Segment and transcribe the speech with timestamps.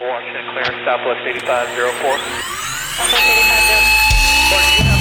[0.00, 2.16] Washington clearance, Southwest 8504.
[2.96, 3.20] Southwest
[4.48, 4.99] 8504.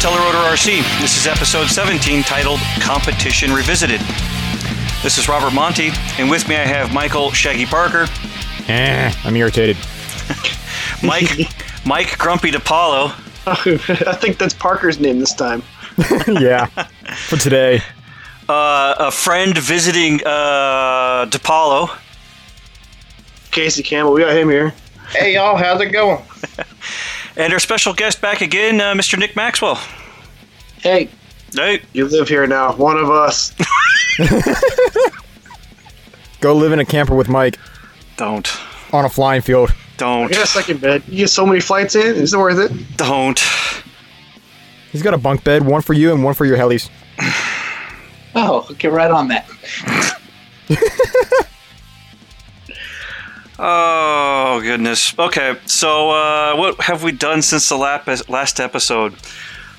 [0.00, 1.00] Hello and welcome to Telerotor RC.
[1.00, 4.00] This is episode 17 titled Competition Revisited.
[5.02, 8.06] This is Robert Monty, and with me I have Michael Shaggy Parker,
[8.68, 9.76] Eh, I'm irritated.
[11.02, 11.48] Mike
[11.84, 13.12] Mike Grumpy DePaulo,
[14.06, 15.62] I think that's Parker's name this time.
[16.28, 16.66] yeah,
[17.26, 17.80] for today.
[18.48, 21.90] uh, a friend visiting uh, DePaulo,
[23.50, 24.72] Casey Campbell, we got him here.
[25.10, 26.22] Hey y'all, how's it going?
[27.36, 29.18] And our special guest back again, uh, Mr.
[29.18, 29.78] Nick Maxwell.
[30.80, 31.08] Hey,
[31.54, 33.52] Hey, You live here now, one of us.
[36.40, 37.58] Go live in a camper with Mike
[38.16, 38.50] don't,
[38.92, 39.74] on a flying field.
[39.98, 41.02] Don't, got a second bed.
[41.06, 42.96] You get so many flights in, is it worth it?
[42.96, 43.38] don't.
[44.90, 46.88] He's got a bunk bed, one for you and one for your helis.
[48.34, 49.46] oh, get right on that.
[53.64, 55.16] Oh goodness.
[55.16, 59.14] Okay, so uh, what have we done since the last episode?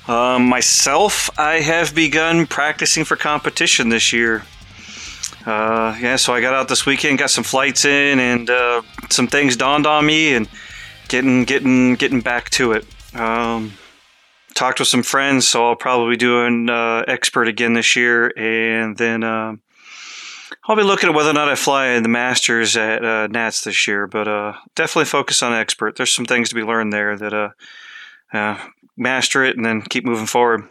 [0.08, 4.44] Um, myself, I have begun practicing for competition this year.
[5.44, 9.26] Uh, yeah, so I got out this weekend, got some flights in, and uh, some
[9.26, 10.48] things dawned on me, and
[11.08, 12.86] getting getting getting back to it.
[13.14, 13.74] Um,
[14.54, 18.96] talked with some friends, so I'll probably be doing uh, expert again this year, and
[18.96, 19.60] then.
[20.66, 23.62] I'll be looking at whether or not I fly in the Masters at uh, Nats
[23.62, 25.96] this year, but uh, definitely focus on expert.
[25.96, 27.50] There's some things to be learned there that uh,
[28.32, 28.58] uh,
[28.96, 30.68] master it and then keep moving forward.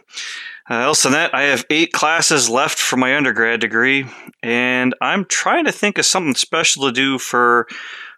[0.68, 4.06] Uh, else than that, I have eight classes left for my undergrad degree,
[4.42, 7.66] and I'm trying to think of something special to do for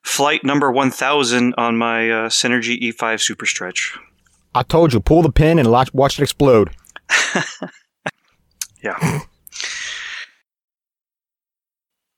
[0.04, 3.98] flight number 1000 on my uh, Synergy E5 Super Stretch.
[4.54, 6.70] I told you, pull the pin and watch it explode.
[8.86, 9.20] Yeah.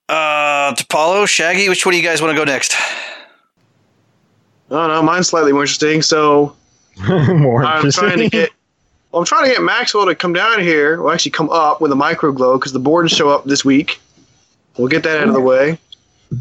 [0.09, 2.75] Uh, Apollo, Shaggy, which one do you guys want to go next?
[4.71, 6.03] Oh no, mine's slightly more interesting.
[6.03, 6.55] So
[7.09, 8.09] More I'm interesting.
[8.09, 8.51] trying to get
[9.13, 11.01] well, I'm trying to get Maxwell to come down here.
[11.01, 14.01] Well, actually, come up with a micro glow because the boards show up this week.
[14.77, 15.79] We'll get that out of the way.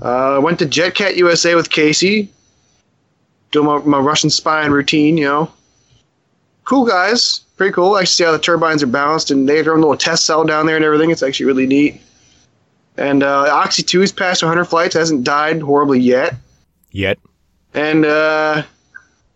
[0.02, 2.30] Uh, went to JetCat USA with Casey,
[3.52, 5.18] doing my, my Russian spine routine.
[5.18, 5.52] You know,
[6.66, 7.96] cool guys, pretty cool.
[7.96, 10.44] I see how the turbines are balanced, and they have their own little test cell
[10.44, 11.09] down there and everything.
[11.09, 12.02] It's actually really neat.
[12.97, 16.35] And uh, Oxy Two has passed 100 flights, hasn't died horribly yet
[16.91, 17.19] Yet.
[17.74, 18.63] and uh,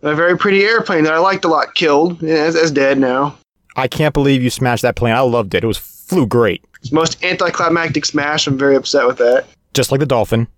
[0.02, 2.20] a very pretty airplane that I liked a lot killed.
[2.22, 3.36] Yeah, it's, it's dead now.
[3.76, 5.14] I can't believe you smashed that plane.
[5.14, 5.62] I loved it.
[5.64, 6.64] It was flew great.
[6.90, 8.46] Most anticlimactic smash.
[8.46, 9.46] I'm very upset with that.
[9.74, 10.48] Just like the dolphin.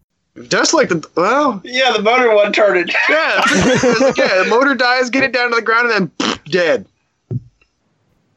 [0.48, 2.94] Just like the well, Yeah, the motor one turned it.
[3.08, 3.42] yeah,
[4.16, 4.42] yeah.
[4.42, 6.86] The motor dies, get it down to the ground, and then pff, dead.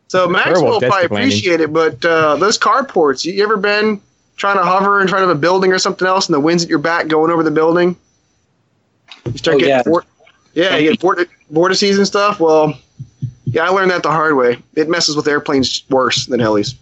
[0.09, 3.25] So Maxwell will probably appreciate it, but uh, those carports.
[3.25, 3.99] You ever been
[4.37, 6.69] trying to hover in front of a building or something else, and the wind's at
[6.69, 7.95] your back going over the building?
[9.25, 9.83] You start Oh, getting yeah.
[9.83, 10.05] vor-
[10.53, 12.39] yeah, you get vorti- vortices and stuff.
[12.39, 12.73] Well,
[13.45, 14.61] yeah, I learned that the hard way.
[14.75, 16.75] It messes with airplanes worse than helis.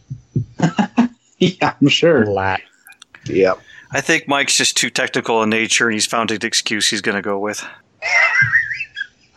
[1.40, 2.26] yeah, I'm sure.
[2.26, 2.62] Lat.
[3.26, 3.54] Yeah.
[3.92, 7.16] I think Mike's just too technical in nature, and he's found an excuse he's going
[7.16, 7.66] to go with.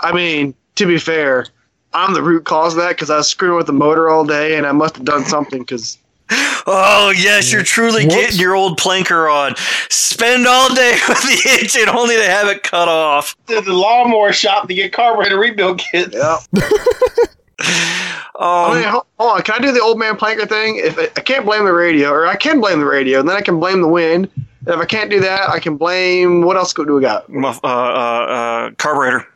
[0.01, 1.47] I mean, to be fair,
[1.93, 4.57] I'm the root cause of that because I was screwing with the motor all day,
[4.57, 5.99] and I must have done something because
[6.31, 8.15] Oh yes, you're truly Whoops.
[8.15, 9.55] getting your old planker on.
[9.89, 13.35] Spend all day with the engine only to have it cut off.
[13.47, 16.15] To the lawnmower shop to get carburetor rebuild kits.
[16.15, 16.39] yeah.
[17.61, 19.43] I mean, Um, hold, hold on.
[19.43, 20.77] Can I do the old man planker thing?
[20.77, 23.37] If I, I can't blame the radio, or I can blame the radio, and then
[23.37, 24.31] I can blame the wind.
[24.35, 27.25] And if I can't do that, I can blame what else do we got?
[27.31, 29.27] uh, uh, uh, carburetor.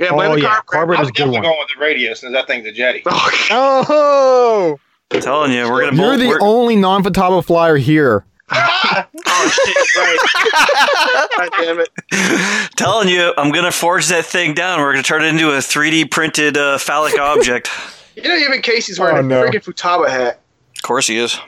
[0.00, 0.60] Yeah, blame Oh, the yeah.
[0.66, 0.70] carburetor.
[0.70, 1.42] Carburetor's a good definitely one.
[1.42, 3.02] going with the radio since that thing's a Jeti.
[3.06, 4.78] Oh, Oh!
[5.12, 6.00] I'm telling you, we're gonna.
[6.00, 8.24] You're the we're- only non Futaba flyer here.
[8.52, 9.04] oh
[9.52, 9.76] shit!
[9.96, 11.28] Right.
[11.36, 12.70] God damn it.
[12.76, 14.80] telling you, I'm gonna forge that thing down.
[14.80, 17.70] We're gonna turn it into a 3D printed uh, phallic object.
[18.16, 19.44] You know, even Casey's wearing Oh, a no.
[19.44, 20.40] freaking Futaba hat.
[20.76, 21.38] Of course he is.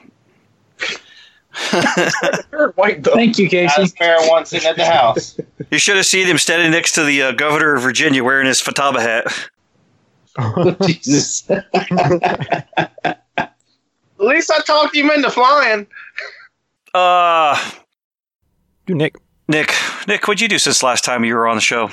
[2.76, 3.14] White though.
[3.14, 3.86] Thank you, Got a Casey.
[3.88, 5.38] spare one sitting at the house.
[5.70, 8.62] You should have seen him standing next to the uh, governor of Virginia wearing his
[8.62, 9.26] Futaba hat.
[10.86, 11.46] Jesus.
[14.22, 15.86] At least I talked him into flying.
[16.94, 17.72] Uh,
[18.86, 19.16] Dude, Nick.
[19.48, 19.74] Nick,
[20.06, 21.90] Nick, what'd you do since last time you were on the show?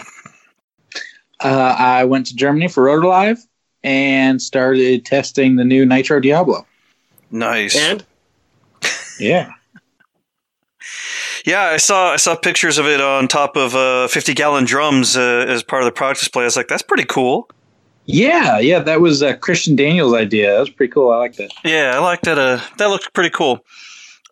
[1.42, 3.40] Uh, I went to Germany for Rotor Live.
[3.84, 6.66] and started testing the new Nitro Diabolo.
[7.32, 7.76] Nice.
[7.76, 8.06] And
[9.20, 9.52] Yeah.
[11.46, 15.16] Yeah, I saw I saw pictures of it on top of uh, 50 gallon drums
[15.18, 16.44] uh, as part of the product display.
[16.44, 17.50] I was like, that's pretty cool.
[18.12, 20.54] Yeah, yeah, that was uh, Christian Daniels' idea.
[20.54, 21.12] That was pretty cool.
[21.12, 21.52] I like that.
[21.64, 22.40] Yeah, I like that.
[22.40, 23.64] Uh, that looked pretty cool.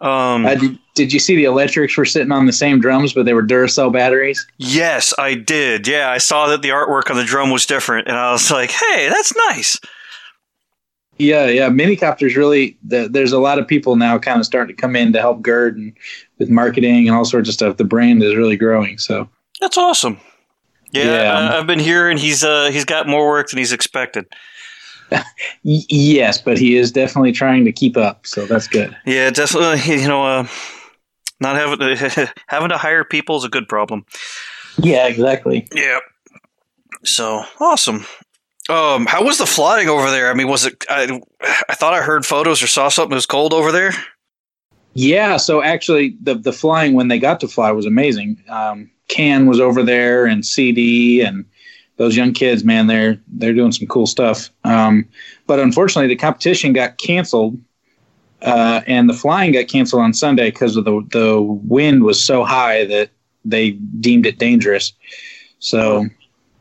[0.01, 3.25] Um, Uh, did, did you see the electrics were sitting on the same drums, but
[3.25, 4.47] they were Duracell batteries?
[4.57, 5.87] yes, I did.
[5.87, 8.71] Yeah, I saw that the artwork on the drum was different, and I was like,
[8.71, 9.79] hey, that's nice.
[11.19, 11.69] Yeah, yeah.
[11.69, 12.77] Minicopters really.
[12.83, 15.41] The, there's a lot of people now kind of starting to come in to help
[15.43, 15.95] Gerd and
[16.39, 17.77] with marketing and all sorts of stuff.
[17.77, 18.97] The brand is really growing.
[18.99, 19.27] So
[19.61, 20.19] That's awesome.
[20.91, 21.33] Yeah, Yeah.
[21.39, 24.25] I- I've been hearing he's uh, he's got more work than he's expected.
[25.63, 28.25] yes, but he is definitely trying to keep up.
[28.27, 28.95] So that's good.
[29.05, 29.95] Yeah, definitely.
[30.01, 30.47] You know, uh,
[31.39, 34.05] not having to, having to hire people is a good problem.
[34.77, 35.67] Yeah, exactly.
[35.73, 35.99] Yeah.
[37.03, 38.05] So awesome.
[38.69, 40.29] Um, how was the flying over there?
[40.29, 40.83] I mean, was it?
[40.89, 41.21] I,
[41.69, 43.13] I thought I heard photos or saw something.
[43.13, 43.91] It was cold over there.
[44.93, 45.37] Yeah.
[45.37, 48.43] So actually, the the flying when they got to fly was amazing.
[48.49, 51.45] Um, Can was over there and CD and
[51.97, 54.49] those young kids, man, they're they're doing some cool stuff.
[54.63, 55.07] Um,
[55.47, 57.59] but unfortunately, the competition got canceled,
[58.43, 62.43] uh, and the flying got canceled on Sunday because of the the wind was so
[62.43, 63.09] high that
[63.43, 64.93] they deemed it dangerous.
[65.59, 66.05] So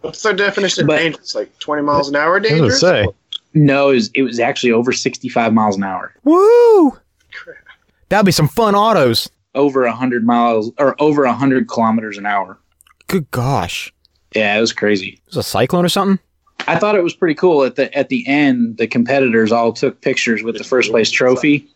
[0.01, 1.35] what's their definition of dangerous?
[1.35, 2.81] Like 20 miles an hour dangerous?
[2.81, 3.13] gonna say.
[3.53, 6.99] no, it was, it was actually over sixty five miles an hour, Woo!
[8.09, 9.29] That'd be some fun autos.
[9.57, 12.59] Over a hundred miles or over a hundred kilometers an hour.
[13.09, 13.93] Good gosh.
[14.35, 15.21] Yeah, it was crazy.
[15.29, 16.19] Is it a cyclone or something?
[16.69, 17.65] I thought it was pretty cool.
[17.65, 21.67] At the at the end, the competitors all took pictures with the first place trophy,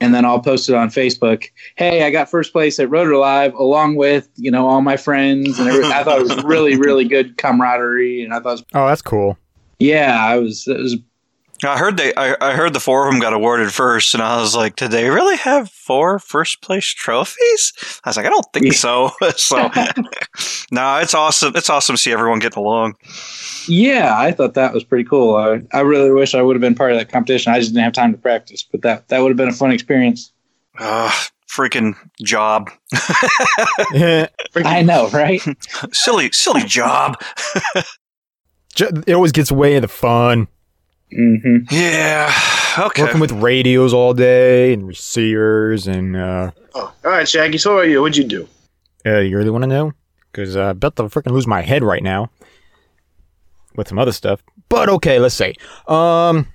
[0.00, 1.44] and then all posted on Facebook.
[1.76, 5.58] Hey, I got first place at Rotor Live, along with you know all my friends
[5.58, 5.92] and everything.
[5.92, 9.36] I thought it was really really good camaraderie, and I thought, was- Oh, that's cool.
[9.78, 10.96] yeah, I was it was
[11.62, 12.12] I heard they.
[12.16, 14.90] I, I heard the four of them got awarded first, and I was like, did
[14.90, 17.72] they really have four first place trophies?
[18.04, 18.72] I was like, I don't think Yeah.
[18.72, 19.10] so.
[19.36, 19.56] so,
[20.72, 21.52] no, it's awesome.
[21.56, 22.96] It's awesome to see everyone getting along.
[23.68, 25.36] yeah, I thought that was pretty cool.
[25.36, 27.52] I I really wish I would have been part of that competition.
[27.52, 29.70] I just didn't have time to practice, but that that would have been a fun
[29.70, 30.32] experience.
[30.78, 31.10] Uh,
[31.48, 32.68] freaking job,
[34.64, 35.40] I know, right?
[35.92, 37.22] silly, silly job.
[38.76, 40.48] It always gets away in the fun.
[41.14, 42.32] Hmm Yeah.
[42.78, 43.02] Okay.
[43.02, 47.58] Working with radios all day and receivers and uh, Oh, all right, Shaggy.
[47.58, 48.00] So are you?
[48.02, 48.48] What'd you do?
[49.06, 49.92] uh you really want to know?
[50.32, 52.30] Because uh, I bet to freaking lose my head right now
[53.76, 54.42] with some other stuff.
[54.68, 55.54] But okay, let's say.
[55.86, 56.48] Um,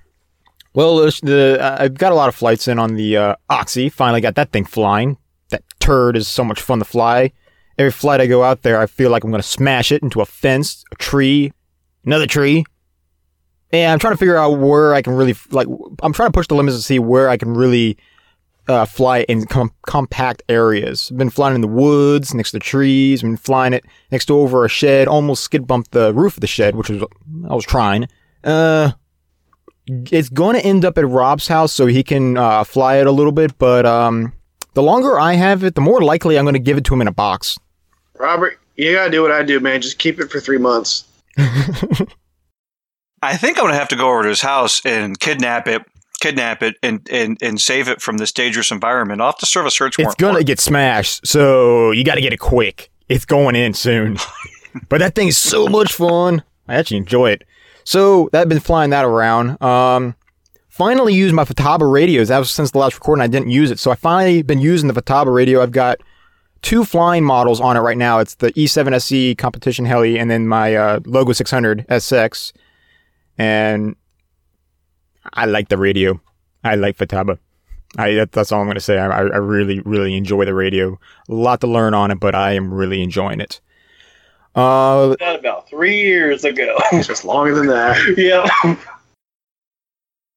[0.74, 3.88] well, the, the I've got a lot of flights in on the uh, Oxy.
[3.88, 5.16] Finally got that thing flying.
[5.48, 7.32] That turd is so much fun to fly.
[7.78, 10.20] Every flight I go out there, I feel like I'm going to smash it into
[10.20, 11.52] a fence, a tree,
[12.04, 12.64] another tree.
[13.72, 15.68] And I'm trying to figure out where I can really like.
[16.02, 17.96] I'm trying to push the limits to see where I can really
[18.68, 21.08] uh, fly in com- compact areas.
[21.10, 23.22] I've been flying in the woods next to trees.
[23.22, 25.08] I've Been flying it next to over a shed.
[25.08, 27.02] Almost skid bumped the roof of the shed, which was
[27.48, 28.08] I was trying.
[28.42, 28.92] Uh,
[29.86, 33.12] it's going to end up at Rob's house so he can uh, fly it a
[33.12, 33.56] little bit.
[33.58, 34.32] But um,
[34.74, 37.00] the longer I have it, the more likely I'm going to give it to him
[37.00, 37.58] in a box.
[38.18, 39.80] Robert, you gotta do what I do, man.
[39.80, 41.04] Just keep it for three months.
[43.22, 45.82] I think I'm gonna have to go over to his house and kidnap it,
[46.20, 49.20] kidnap it, and and and save it from this dangerous environment.
[49.20, 50.14] I'll have to serve a search warrant.
[50.14, 52.90] It's gonna get smashed, so you got to get it quick.
[53.08, 54.18] It's going in soon.
[54.88, 56.42] but that thing's so much fun.
[56.68, 57.44] I actually enjoy it.
[57.84, 59.60] So that I've been flying that around.
[59.62, 60.14] Um,
[60.68, 62.28] finally used my Futaba radios.
[62.28, 63.22] That was since the last recording.
[63.22, 65.62] I didn't use it, so I finally been using the Futaba radio.
[65.62, 66.00] I've got
[66.62, 68.18] two flying models on it right now.
[68.18, 72.52] It's the E7 SE competition heli, and then my uh, Logo 600 SX.
[73.38, 73.96] And
[75.32, 76.20] I like the radio.
[76.64, 77.38] I like Futaba.
[77.98, 78.98] I that, that's all I'm gonna say.
[78.98, 80.98] I, I I really really enjoy the radio.
[81.28, 83.60] A lot to learn on it, but I am really enjoying it.
[84.54, 86.78] Uh, That about three years ago.
[86.92, 87.96] Just longer than that.
[88.18, 88.76] yeah.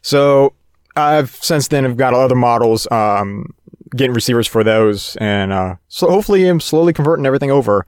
[0.02, 0.54] so
[0.96, 3.54] I've since then have got other models, um,
[3.96, 7.86] getting receivers for those, and uh, so hopefully I'm slowly converting everything over.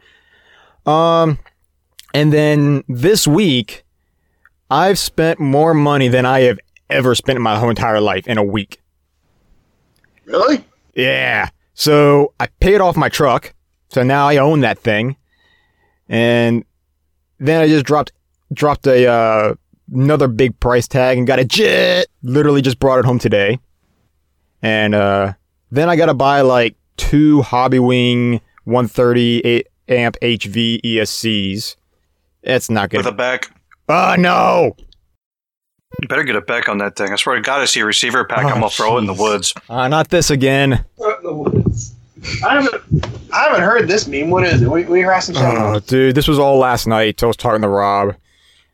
[0.86, 1.40] Um,
[2.14, 3.85] and then this week,
[4.70, 8.38] I've spent more money than I have ever spent in my whole entire life in
[8.38, 8.82] a week.
[10.26, 10.66] Really?
[10.96, 11.50] Yeah.
[11.74, 13.54] So I paid off my truck.
[13.90, 15.18] So now I own that thing.
[16.10, 16.66] And
[17.40, 18.12] then I just dropped
[18.54, 19.56] dropped a uh,
[19.94, 22.08] another big price tag and got a jet.
[22.24, 23.60] Literally just brought it home today.
[24.62, 25.34] And uh,
[25.72, 31.76] then I got to buy like two Hobby Wing 130 amp HV ESCs.
[32.44, 33.14] That's not with good.
[33.14, 33.55] a back.
[33.90, 34.76] Oh no.
[36.10, 37.12] Better get it back on that thing.
[37.14, 38.40] I swear to God, I see a receiver pack.
[38.40, 39.54] I'm Oh, gonna throw it in the woods.
[39.70, 40.84] Uh, not this again.
[42.44, 42.84] I haven't,
[43.32, 44.30] I haven't heard this meme.
[44.30, 44.68] What is it?
[44.68, 45.36] What, what are you asking?
[45.38, 47.22] Oh, dude, this was all last night.
[47.24, 48.16] I was talking to Rob,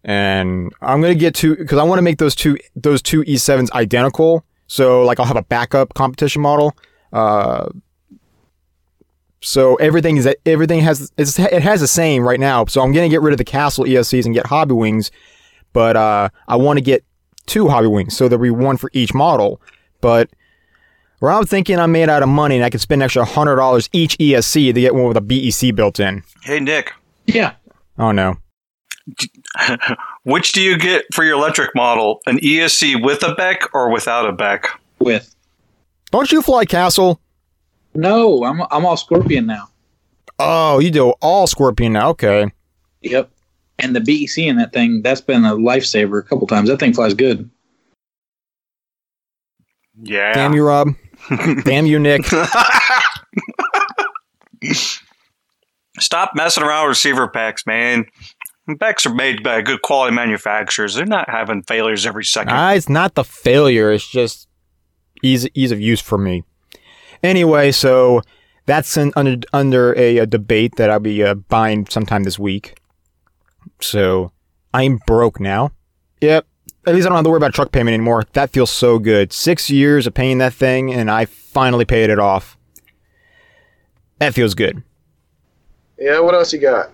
[0.04, 3.70] and I'm gonna get to because I want to make those two those two E7s
[3.74, 4.46] identical.
[4.68, 6.76] So like I'll have a backup competition model.
[7.14, 7.68] Uh,
[9.42, 12.66] so everything is everything has it's, it has the same right now.
[12.66, 15.12] So I'm gonna get rid of the Castle ESCs and get Hobby Wings,
[15.74, 17.04] but uh, I want to get
[17.48, 19.62] two Hobby Wings, so there'll be one for each model.
[20.00, 20.30] But
[21.20, 23.58] where I'm thinking I'm made out of money and I could spend an extra hundred
[23.58, 26.24] dollars each ESC to get one with a BEC built in.
[26.44, 26.94] Hey, Nick,
[27.26, 27.54] Yeah.
[27.98, 28.38] Oh no.
[30.24, 32.22] which do you get for your electric model?
[32.26, 34.68] An ESC with a BEC or without a BEC?
[35.00, 35.36] With
[36.12, 37.20] Don't you fly Castle?
[37.94, 39.70] No, I'm I'm all Scorpion now.
[40.40, 42.10] Oh, you do all Scorpion now.
[42.10, 42.52] Okay.
[43.02, 43.30] Yep.
[43.80, 46.70] And the BEC in that thing, that's been a lifesaver a couple times.
[46.70, 47.50] That thing flies good.
[50.04, 50.34] Yeah.
[50.34, 50.90] Damn you, Rob.
[51.64, 52.26] Damn you, Nick.
[56.00, 58.06] Stop messing around with receiver packs, man.
[58.80, 60.96] Packs are made by good quality manufacturers.
[60.96, 62.54] They're not having failures every second.
[62.54, 63.92] Ah, it's not the failure.
[63.92, 64.48] It's just
[65.24, 66.44] ease ease of use for me.
[67.24, 68.22] Anyway, so
[68.66, 72.80] that's an, under under a, a debate that I'll be uh, buying sometime this week.
[73.80, 74.32] So
[74.74, 75.72] I'm broke now.
[76.22, 76.46] Yep.
[76.88, 78.24] At least I don't have to worry about truck payment anymore.
[78.34, 79.32] That feels so good.
[79.34, 82.58] Six years of paying that thing, and I finally paid it off.
[84.18, 84.82] That feels good.
[86.00, 86.92] Yeah, what else you got?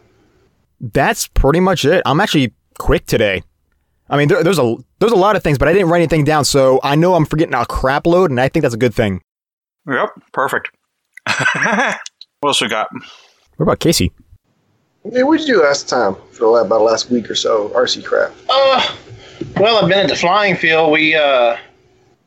[0.79, 2.01] that's pretty much it.
[2.05, 3.43] I'm actually quick today.
[4.09, 6.23] I mean, there, there's a there's a lot of things, but I didn't write anything
[6.23, 8.93] down, so I know I'm forgetting a crap load, and I think that's a good
[8.93, 9.21] thing.
[9.87, 10.69] Yep, perfect.
[11.25, 11.99] what
[12.45, 12.89] else we got?
[13.55, 14.11] What about Casey?
[15.11, 17.69] Hey, what'd you do last time for the, la- about the last week or so?
[17.69, 18.31] RC crap.
[18.49, 18.95] Uh,
[19.57, 20.91] well, I've been at the flying field.
[20.91, 21.57] We uh,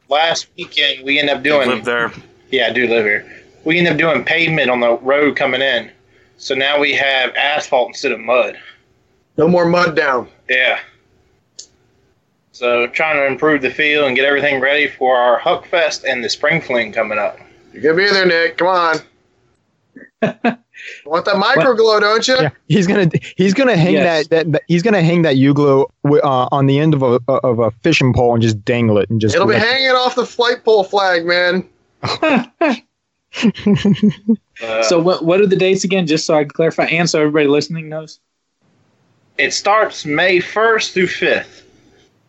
[0.09, 1.69] last weekend we ended up You doing.
[1.69, 2.13] live there.
[2.51, 3.43] Yeah, I do live here.
[3.65, 5.91] We ended up doing pavement on the road coming in.
[6.39, 8.59] So now we have asphalt instead of mud.
[9.37, 10.29] No more mud down.
[10.49, 10.79] Yeah.
[12.53, 16.25] So trying to improve the field and get everything ready for our Huck Fest and
[16.25, 17.39] the Spring Fling coming up.
[17.73, 18.59] You're gonna be there, Nick.
[18.59, 18.97] Come on.
[21.05, 22.37] Want that micro glow, don't you?
[22.37, 24.29] Yeah, he's gonna he's gonna hang Yes.
[24.29, 27.21] that, that, that he's gonna hang that U glow uh, on the end of a
[27.29, 29.35] of a fishing pole and just dangle it and just.
[29.35, 31.69] It'll be let- hanging off the flight pole flag, man.
[32.03, 32.45] Uh,
[34.83, 36.07] so what what are the dates again?
[36.07, 38.19] Just so I can clarify, and so everybody listening knows.
[39.39, 41.63] it starts May 1st through 5th.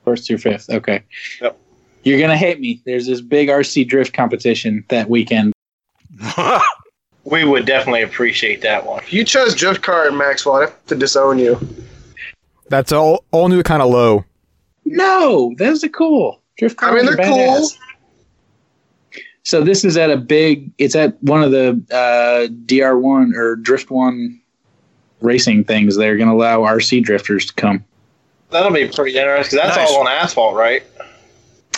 [0.06, 0.70] First through fifth.
[0.70, 1.04] Okay.
[1.42, 1.58] Yep.
[2.04, 2.82] You're gonna hate me.
[2.86, 5.54] There's this big RC drift competition that weekend.
[7.24, 9.04] We would definitely appreciate that one.
[9.10, 11.60] You chose drift car at Maxwell, I'd have to disown you.
[12.70, 14.26] That's all all new, kind of low.
[14.86, 16.42] No, those are cool.
[16.58, 16.90] Drift car.
[16.90, 17.68] I mean, they're cool.
[19.44, 20.72] So this is at a big.
[20.80, 24.42] It's at one of the uh, DR1 or Drift One
[25.22, 25.98] racing things.
[25.98, 27.84] They're going to allow RC drifters to come.
[28.50, 29.90] That'll be pretty interesting 'cause that's Nice.
[29.92, 30.84] all on asphalt, right?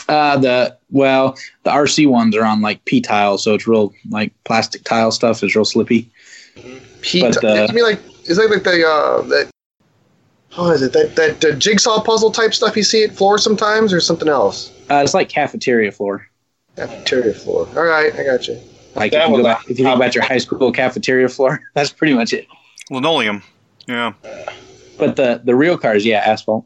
[0.10, 4.33] Uh, the well, the RC ones are on like P tile, so it's real like
[4.43, 6.12] plastic tile stuff is real slippy.
[7.01, 9.50] Pete, But, uh, you mean like is that like the uh that
[10.55, 13.93] what is it that that uh, jigsaw puzzle type stuff you see at floor sometimes
[13.93, 14.72] or something else?
[14.89, 16.27] Uh, it's like cafeteria floor.
[16.75, 17.67] Cafeteria floor.
[17.75, 18.60] All right, I got you.
[18.95, 21.29] Like That if you, go not- back, if you think about your high school cafeteria
[21.29, 22.48] floor, that's pretty much it.
[22.91, 23.41] Linoleum.
[23.88, 24.13] Yeah.
[24.98, 26.65] But the the real cars, yeah, asphalt.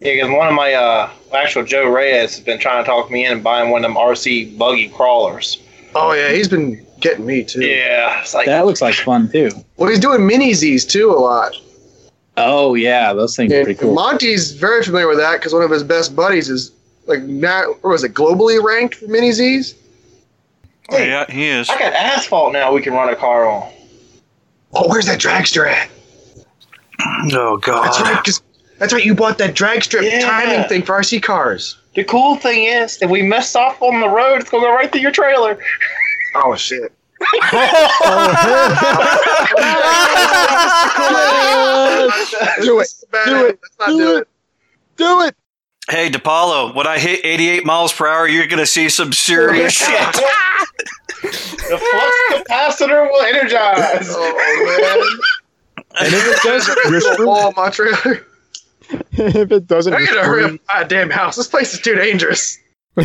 [0.00, 3.24] Yeah, because one of my uh, actual Joe Reyes has been trying to talk me
[3.24, 5.58] in and buying one of them RC buggy crawlers.
[5.94, 7.64] Oh yeah, he's been getting me too.
[7.64, 9.50] Yeah, it's like That looks like fun too.
[9.76, 11.54] Well, he's doing mini Z's too a lot.
[12.36, 13.94] Oh yeah, those things are pretty cool.
[13.94, 16.72] Monty's very familiar with that because one of his best buddies is
[17.06, 19.74] like now, or was it globally ranked for mini Z's?
[20.90, 21.68] Oh, yeah, he is.
[21.70, 23.72] I got asphalt now we can run a car on.
[24.74, 25.88] Oh, where's that dragster at?
[27.32, 27.86] Oh God.
[27.86, 28.42] That's right, 'cause-
[28.78, 29.04] that's right.
[29.04, 30.20] You bought that drag strip Yeah.
[30.20, 31.76] timing thing for RC cars.
[31.94, 34.90] The cool thing is, if we mess off on the road, it's gonna go right
[34.90, 35.58] through your trailer.
[36.38, 36.92] Oh shit!
[42.60, 42.88] Do it.
[43.24, 43.58] Do it.
[43.62, 44.20] Let's not Do do it.
[44.20, 44.28] it.
[44.96, 45.34] Do it.
[45.88, 49.72] Hey, DePaulo, when I hit 88 miles per hour, you're going to see some serious
[49.78, 50.12] shit.
[51.22, 54.08] The flux capacitor will energize.
[54.10, 55.18] Oh
[55.96, 56.04] man.
[56.06, 58.26] And if it does, man, you're There's a wall my trailer.
[59.12, 60.60] if it doesn't, I you're gotta hurry screwed.
[60.60, 61.36] up my damn house.
[61.36, 62.58] This place is too dangerous.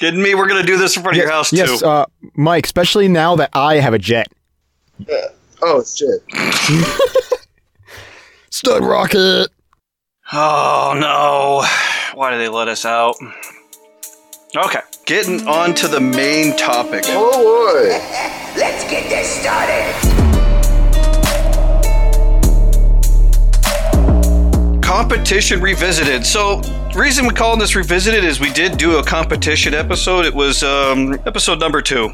[0.00, 0.34] Kidding me?
[0.34, 1.86] We're going to do this in front of your house, yes, too.
[1.86, 2.64] uh, Mike.
[2.66, 4.26] Especially now that I have a jet.
[5.62, 6.20] Oh shit!
[8.50, 9.48] Stud rocket.
[10.32, 11.64] Oh no.
[12.18, 13.16] Why do they let us out?
[14.56, 17.04] Okay, getting on to the main topic.
[17.06, 17.88] Oh boy.
[18.60, 20.31] Let's get this started.
[24.92, 26.26] Competition Revisited.
[26.26, 26.60] So,
[26.94, 30.26] reason we're calling this Revisited is we did do a competition episode.
[30.26, 32.10] It was um, episode number two.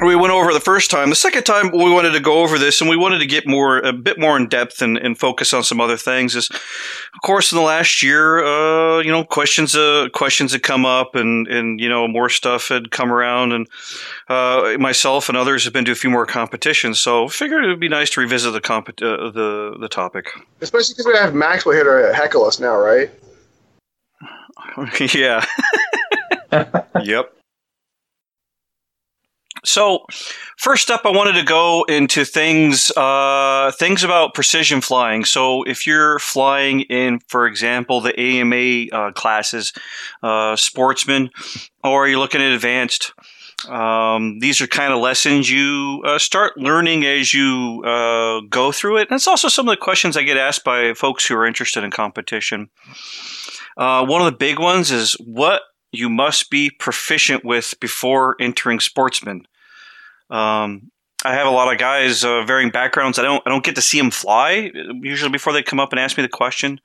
[0.00, 1.10] We went over the first time.
[1.10, 3.78] The second time, we wanted to go over this, and we wanted to get more,
[3.78, 6.36] a bit more in depth and, and focus on some other things.
[6.36, 10.86] Is, of course, in the last year, uh, you know, questions, uh, questions had come
[10.86, 13.66] up, and and you know, more stuff had come around, and
[14.28, 17.00] uh, myself and others have been to a few more competitions.
[17.00, 20.30] So, figured it would be nice to revisit the comp- uh, the the topic.
[20.60, 23.10] Especially because we have Maxwell here to heckle us now, right?
[25.14, 25.44] yeah.
[27.02, 27.34] yep.
[29.68, 30.06] So,
[30.56, 35.24] first up, I wanted to go into things uh, things about precision flying.
[35.24, 39.72] So, if you're flying in, for example, the AMA uh, classes,
[40.22, 41.30] uh, sportsman,
[41.84, 43.12] or you're looking at advanced,
[43.68, 48.98] um, these are kind of lessons you uh, start learning as you uh, go through
[48.98, 49.08] it.
[49.10, 51.82] And it's also some of the questions I get asked by folks who are interested
[51.82, 52.70] in competition.
[53.76, 58.80] Uh, one of the big ones is what you must be proficient with before entering
[58.80, 59.46] sportsman.
[60.30, 60.90] Um,
[61.24, 63.18] I have a lot of guys, uh, varying backgrounds.
[63.18, 64.70] I don't, I don't get to see them fly
[65.00, 66.80] usually before they come up and ask me the question.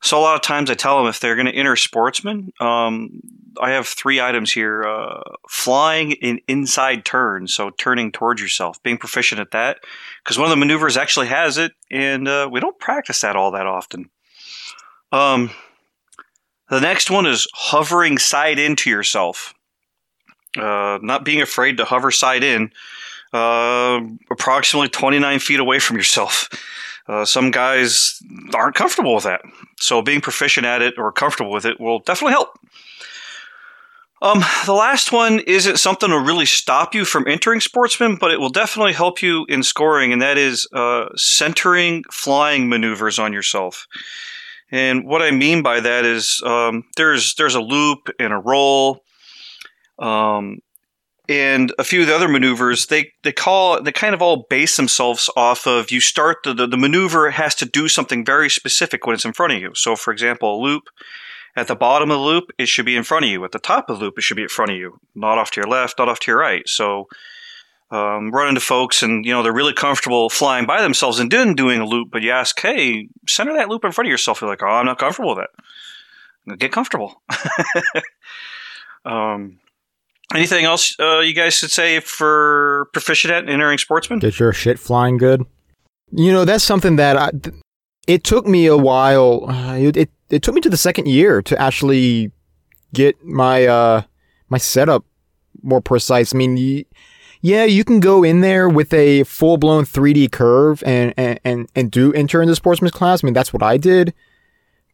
[0.00, 3.20] So a lot of times I tell them if they're going to enter sportsman, um,
[3.60, 8.98] I have three items here: uh, flying in inside turns, so turning towards yourself, being
[8.98, 9.78] proficient at that,
[10.22, 13.50] because one of the maneuvers actually has it, and uh, we don't practice that all
[13.50, 14.08] that often.
[15.10, 15.50] Um,
[16.70, 19.52] the next one is hovering side into yourself.
[20.60, 22.70] Uh, not being afraid to hover side in,
[23.32, 24.00] uh,
[24.30, 26.48] approximately 29 feet away from yourself.
[27.06, 28.22] Uh, some guys
[28.54, 29.40] aren't comfortable with that.
[29.80, 32.58] So being proficient at it or comfortable with it will definitely help.
[34.20, 38.40] Um, the last one isn't something to really stop you from entering sportsman, but it
[38.40, 43.86] will definitely help you in scoring, and that is uh, centering flying maneuvers on yourself.
[44.72, 49.04] And what I mean by that is um, there's there's a loop and a roll,
[49.98, 50.58] um,
[51.28, 52.86] and a few of the other maneuvers.
[52.86, 56.66] They they call they kind of all base themselves off of you start the, the
[56.66, 59.72] the maneuver has to do something very specific when it's in front of you.
[59.74, 60.84] So, for example, a loop
[61.56, 63.44] at the bottom of the loop it should be in front of you.
[63.44, 65.50] At the top of the loop it should be in front of you, not off
[65.52, 66.66] to your left, not off to your right.
[66.68, 67.08] So
[67.90, 71.54] um, run into folks and you know they're really comfortable flying by themselves and doing
[71.54, 74.40] doing a loop, but you ask, hey, center that loop in front of yourself.
[74.40, 76.58] You're like, oh, I'm not comfortable with that.
[76.58, 77.22] Get comfortable.
[79.04, 79.58] um,
[80.34, 84.18] anything else uh, you guys should say for proficient at entering sportsman?
[84.18, 85.44] Get your shit flying good.
[86.10, 87.30] You know, that's something that I.
[88.06, 89.48] It took me a while.
[89.48, 92.32] Uh, it, it it took me to the second year to actually
[92.94, 94.02] get my uh
[94.48, 95.04] my setup
[95.62, 96.34] more precise.
[96.34, 96.84] I mean, y
[97.40, 101.68] yeah, you can go in there with a full blown 3D curve and, and and
[101.74, 103.22] and do enter into sportsman's class.
[103.22, 104.14] I mean, that's what I did.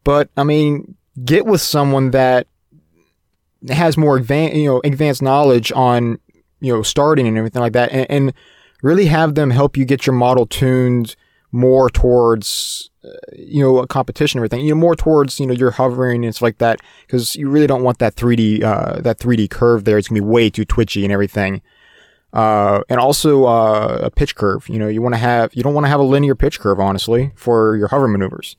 [0.03, 2.47] But I mean, get with someone that
[3.69, 6.19] has more advanced, you know, advanced knowledge on,
[6.59, 8.33] you know, starting and everything like that, and, and
[8.81, 11.15] really have them help you get your model tuned
[11.51, 14.65] more towards, uh, you know, a competition and everything.
[14.65, 17.67] You know, more towards, you know, your hovering and stuff like that, because you really
[17.67, 19.97] don't want that 3D, uh, that 3D curve there.
[19.97, 21.61] It's gonna be way too twitchy and everything.
[22.33, 24.67] Uh, and also uh, a pitch curve.
[24.67, 26.81] You know, you want to have, you don't want to have a linear pitch curve,
[26.81, 28.57] honestly, for your hover maneuvers.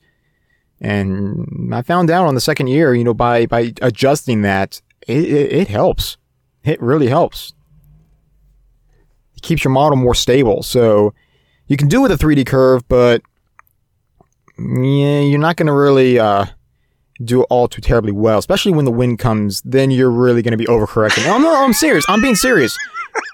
[0.81, 5.23] And I found out on the second year, you know, by by adjusting that, it,
[5.23, 6.17] it, it helps.
[6.63, 7.53] It really helps.
[9.35, 10.63] It keeps your model more stable.
[10.63, 11.13] So
[11.67, 13.21] you can do it with a 3D curve, but
[14.57, 16.45] yeah, you're not going to really uh,
[17.23, 19.61] do it all too terribly well, especially when the wind comes.
[19.61, 21.25] Then you're really going to be overcorrecting.
[21.25, 22.05] No, no, I'm serious.
[22.09, 22.77] I'm being serious.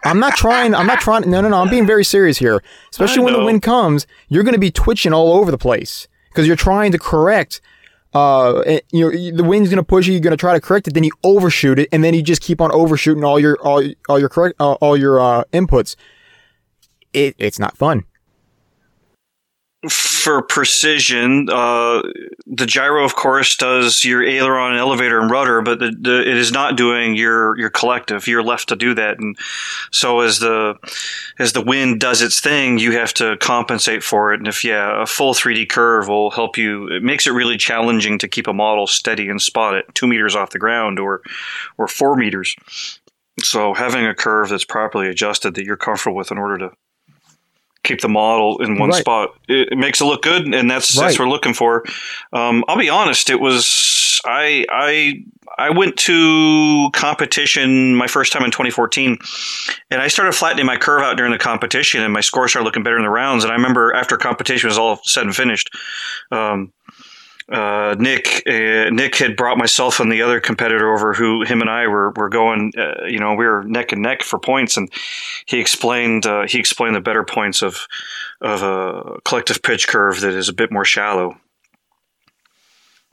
[0.06, 0.76] I'm not trying.
[0.76, 1.30] I'm not trying.
[1.30, 1.62] No, no, no.
[1.62, 2.62] I'm being very serious here.
[2.92, 6.46] Especially when the wind comes, you're going to be twitching all over the place because
[6.46, 7.62] you're trying to correct.
[8.14, 10.14] Uh, you know, the wind's going to push you.
[10.14, 10.94] You're going to try to correct it.
[10.94, 14.20] Then you overshoot it, and then you just keep on overshooting all your all all
[14.20, 15.96] your correct uh, all your uh, inputs.
[17.14, 18.06] It it's not fun.
[20.24, 22.02] for precision, uh,
[22.48, 26.50] the gyro, of course, does your aileron, elevator, and rudder, but the, the, it is
[26.50, 28.26] not doing your your collective.
[28.26, 29.38] You're left to do that, and
[29.92, 30.76] so as the
[31.40, 34.40] as the wind does its thing, you have to compensate for it.
[34.40, 36.88] And if yeah, a full 3D curve will help you.
[36.88, 40.38] It makes it really challenging to keep a model steady and spot it two meters
[40.38, 41.22] off the ground or
[41.78, 42.56] or four meters.
[43.42, 46.72] So having a curve that's properly adjusted that you're comfortable with in order to
[47.84, 49.00] keep the model in one Right.
[49.02, 49.30] spot.
[49.48, 51.84] It, it makes it look good, and that's that's what we're looking for.
[52.32, 55.24] Um, I'll be honest, it was I I
[55.58, 59.18] I went to competition my first time in 2014,
[59.92, 62.84] and I started flattening my curve out during the competition, and my score started looking
[62.84, 63.44] better in the rounds.
[63.44, 65.70] And I remember after competition was all said and finished.
[66.32, 66.72] Um,
[67.50, 71.70] uh, Nick uh, Nick had brought myself and the other competitor over who him and
[71.70, 74.78] I were were going uh, you know we were neck and neck for points.
[74.78, 74.92] And
[75.46, 77.88] he explained uh, he explained the better points of
[78.42, 81.38] of a collective pitch curve that is a bit more shallow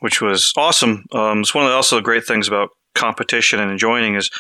[0.01, 1.05] which was awesome.
[1.12, 4.31] Um, it's one of the also the great things about competition and joining is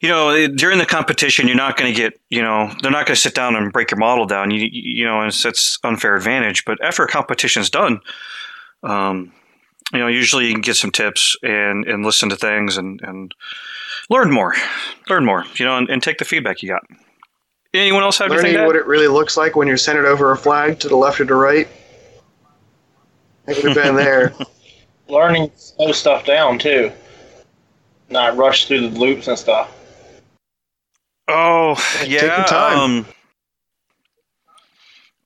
[0.00, 3.14] you know during the competition you're not going to get you know they're not going
[3.14, 4.50] to sit down and break your model down.
[4.50, 8.00] You you know and it's, it's unfair advantage but after a competition's done
[8.82, 9.32] um,
[9.92, 13.34] you know, usually you can get some tips and, and listen to things and, and
[14.10, 14.54] learn more,
[15.08, 16.82] learn more, you know, and, and take the feedback you got.
[17.74, 20.32] Anyone else have anything Learning to what it really looks like when you're centered over
[20.32, 21.68] a flag to the left or to right.
[23.46, 24.34] I could have been there.
[25.08, 26.92] Learning slow stuff down too,
[28.10, 29.74] not rush through the loops and stuff.
[31.28, 32.38] Oh, yeah.
[32.38, 32.78] your time.
[32.78, 33.06] Um,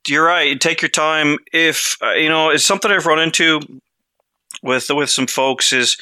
[0.07, 0.61] you're right.
[0.61, 1.39] Take your time.
[1.53, 3.61] If uh, you know, it's something I've run into
[4.63, 5.97] with with some folks is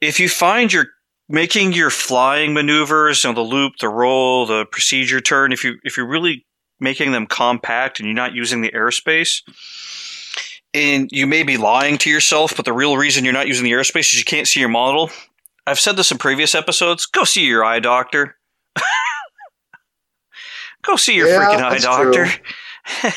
[0.00, 0.88] if you find you're
[1.28, 5.52] making your flying maneuvers, you know, the loop, the roll, the procedure turn.
[5.52, 6.44] If you if you're really
[6.80, 9.42] making them compact and you're not using the airspace.
[10.74, 13.72] And you may be lying to yourself, but the real reason you're not using the
[13.72, 15.10] airspace is you can't see your model.
[15.66, 17.06] I've said this in previous episodes.
[17.06, 18.36] Go see your eye doctor.
[20.82, 22.28] Go see your Yeah, freaking eye doctor.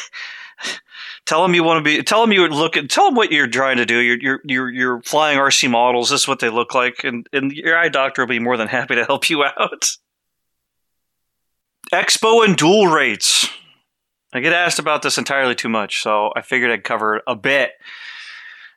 [1.25, 2.01] tell them you want to be.
[2.03, 2.89] Tell him you would look at.
[2.89, 3.99] Tell him what you're trying to do.
[3.99, 6.09] You're you're you're, you're flying RC models.
[6.09, 8.67] This is what they look like, and and your eye doctor will be more than
[8.67, 9.85] happy to help you out.
[11.93, 13.47] Expo and dual rates.
[14.31, 17.35] I get asked about this entirely too much, so I figured I'd cover it a
[17.35, 17.71] bit.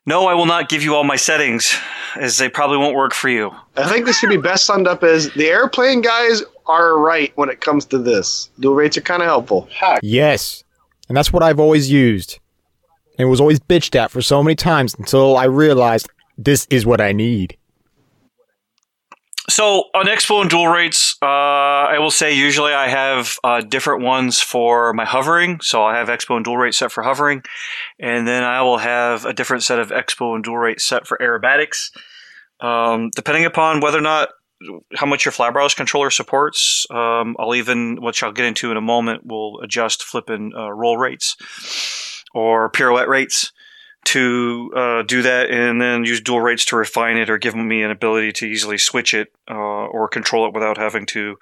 [0.07, 1.77] No, I will not give you all my settings,
[2.17, 3.53] as they probably won't work for you.
[3.77, 7.51] I think this could be best summed up as the airplane guys are right when
[7.51, 8.51] it comes to this.
[8.59, 9.69] Dual rates are kind of helpful.
[9.71, 10.65] Heck, Yes.
[11.13, 12.39] And that's what I've always used.
[13.19, 17.03] And was always bitched at for so many times until I realized this is what
[17.03, 17.59] I need.
[19.51, 24.03] So on Expo and dual rates, uh, I will say usually I have uh, different
[24.03, 25.61] ones for my hovering.
[25.61, 27.43] So I have Expo and dual rate set for hovering,
[28.01, 31.19] and then I will have a different set of Expo and dual rate set for
[31.19, 31.91] aerobatics.
[32.61, 34.31] Um, depending upon whether or not
[34.95, 38.83] how much your flybarless controller supports, um, I'll even, which I'll get into in a
[38.83, 41.37] moment, will adjust flipping uh, roll rates
[42.35, 43.53] or pirouette rates
[44.05, 47.83] to uh, do that and then use dual rates to refine it or give me
[47.83, 51.37] an ability to easily switch it uh, or control it without having to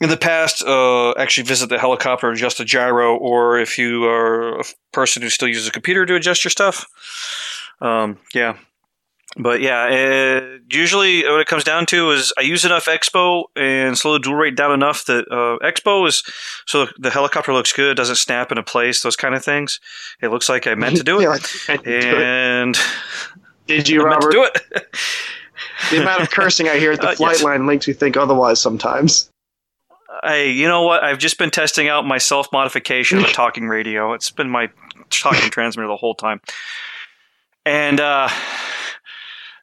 [0.00, 4.60] in the past uh, actually visit the helicopter adjust the gyro or if you are
[4.60, 6.86] a person who still uses a computer to adjust your stuff.
[7.80, 8.56] Um, yeah
[9.36, 13.98] but yeah uh, usually what it comes down to is i use enough expo and
[13.98, 16.22] slow the dual rate down enough that uh, expo is
[16.66, 19.80] so the helicopter looks good doesn't snap into place those kind of things
[20.22, 22.22] it looks like i meant to do it Yeah, I I did do it.
[22.22, 22.78] and
[23.66, 24.32] Did you, I meant to Robert?
[24.32, 24.44] do
[24.74, 24.86] it.
[25.90, 27.42] The amount of cursing I hear at the Uh, flight yes.
[27.42, 29.30] line makes me think otherwise sometimes.
[30.22, 31.02] hey, you know what?
[31.02, 34.12] I've just been testing out my self modification of a talking radio.
[34.12, 34.68] It's been my
[35.10, 36.40] talking transmitter the whole time,
[37.64, 38.28] and uh,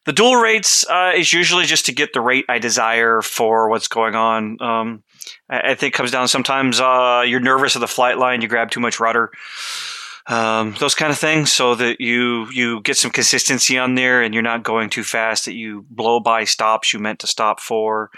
[0.05, 3.87] the dual rates uh, is usually just to get the rate I desire for what's
[3.87, 4.61] going on.
[4.61, 5.03] Um,
[5.49, 8.71] I, I think comes down sometimes uh, you're nervous of the flight line, you grab
[8.71, 9.31] too much rudder.
[10.27, 14.33] Um, those kind of things, so that you you get some consistency on there, and
[14.33, 15.45] you're not going too fast.
[15.45, 18.11] That you blow by stops you meant to stop for.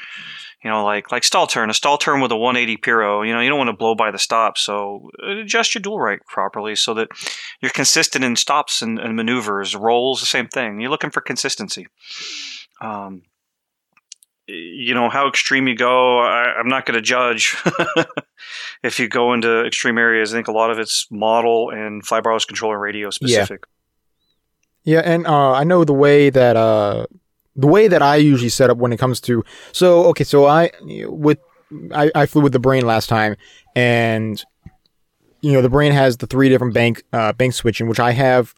[0.64, 3.22] You know, like like stall turn, a stall turn with a 180 Piro.
[3.22, 6.22] You know, you don't want to blow by the stop, so adjust your dual rate
[6.28, 7.10] properly so that
[7.62, 9.76] you're consistent in stops and, and maneuvers.
[9.76, 10.80] Rolls, the same thing.
[10.80, 11.88] You're looking for consistency.
[12.80, 13.24] Um,
[14.48, 16.20] you know how extreme you go.
[16.20, 17.58] I, I'm not going to judge
[18.84, 20.34] if you go into extreme areas.
[20.34, 23.66] I think a lot of it's model and flybarless controller radio specific.
[24.84, 27.06] Yeah, and uh, I know the way that uh,
[27.56, 30.72] the way that I usually set up when it comes to so okay, so I
[31.06, 31.40] with
[31.94, 33.36] I, I flew with the brain last time,
[33.76, 34.44] and
[35.42, 38.54] you know the brain has the three different bank uh, bank switching, which I have.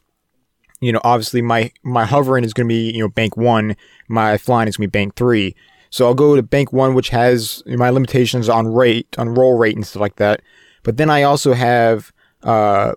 [0.80, 3.76] You know, obviously my my hovering is going to be you know bank one,
[4.08, 5.54] my flying is going to be bank three.
[5.90, 9.76] So I'll go to bank one, which has my limitations on rate, on roll rate
[9.76, 10.42] and stuff like that.
[10.82, 12.92] But then I also have uh,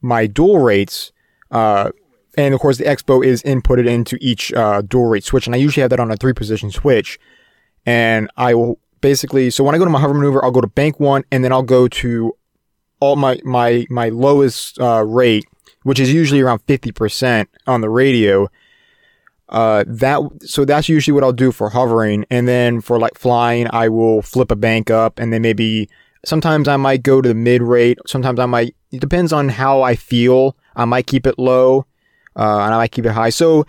[0.00, 1.12] my dual rates.
[1.50, 1.90] Uh,
[2.36, 5.58] and of course the expo is inputted into each uh, dual rate switch and i
[5.58, 7.18] usually have that on a three position switch
[7.86, 10.66] and i will basically so when i go to my hover maneuver i'll go to
[10.66, 12.34] bank one and then i'll go to
[13.02, 15.44] all my my my lowest uh, rate,
[15.82, 18.48] which is usually around fifty percent on the radio.
[19.48, 23.66] Uh, that so that's usually what I'll do for hovering, and then for like flying,
[23.72, 25.90] I will flip a bank up, and then maybe
[26.24, 27.98] sometimes I might go to the mid rate.
[28.06, 28.76] Sometimes I might.
[28.92, 30.56] It depends on how I feel.
[30.76, 31.84] I might keep it low,
[32.36, 33.30] uh, and I keep it high.
[33.30, 33.66] So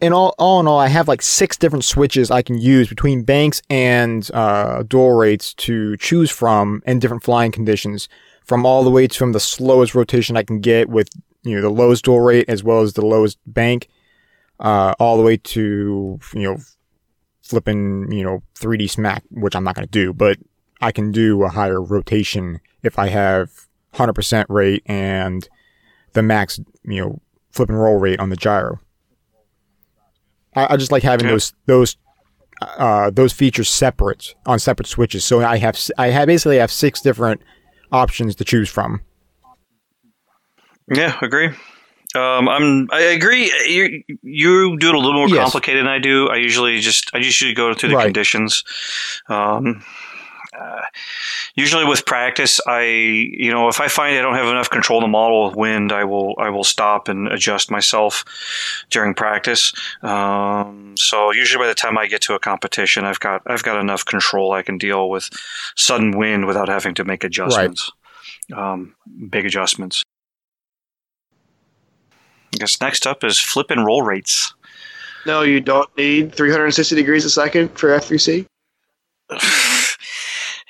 [0.00, 3.22] in all, all in all, I have like six different switches I can use between
[3.22, 8.08] banks and uh, dual rates to choose from in different flying conditions.
[8.44, 11.08] From all the way to from the slowest rotation I can get with
[11.42, 13.88] you know the lowest dual rate as well as the lowest bank,
[14.58, 16.56] uh, all the way to you know
[17.42, 20.38] flipping you know 3D smack, which I'm not going to do, but
[20.80, 23.50] I can do a higher rotation if I have
[23.94, 25.48] 100% rate and
[26.12, 27.20] the max you know
[27.50, 28.78] flip and roll rate on the gyro.
[30.54, 31.32] I, I just like having Yeah.
[31.32, 31.96] those those
[32.62, 35.24] uh, those features separate on separate switches.
[35.24, 37.40] So I have I have basically have six different
[37.92, 39.00] options to choose from.
[40.92, 41.50] Yeah, agree.
[42.16, 42.88] Um, I'm.
[42.90, 43.52] I agree.
[43.68, 45.38] You you do it a little more Yes.
[45.44, 46.28] complicated than I do.
[46.28, 48.04] I usually just I usually go through the Right.
[48.06, 48.64] conditions.
[49.28, 49.84] Um,
[50.58, 50.82] uh,
[51.54, 55.04] usually with practice, I you know if I find I don't have enough control of
[55.04, 58.24] the model with wind, I will I will stop and adjust myself
[58.90, 59.72] during practice.
[60.02, 63.80] Um, so usually by the time I get to a competition, I've got I've got
[63.80, 64.52] enough control.
[64.52, 65.30] I can deal with
[65.76, 67.90] sudden wind without having to make adjustments.
[68.52, 68.96] Um,
[69.28, 70.02] big adjustments.
[72.52, 74.52] I guess next up is flip and roll rates.
[75.26, 78.46] No, you don't need 360 degrees a second for F3C.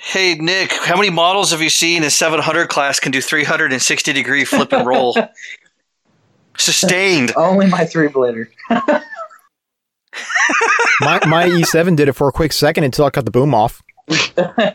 [0.02, 4.46] Hey Nick, how many models have you seen in 700 class can do 360 degree
[4.46, 5.14] flip and roll?
[6.56, 7.32] Sustained.
[7.36, 8.48] Only my three blader.
[11.00, 13.82] My my E7 did it for a quick second until I cut the boom off.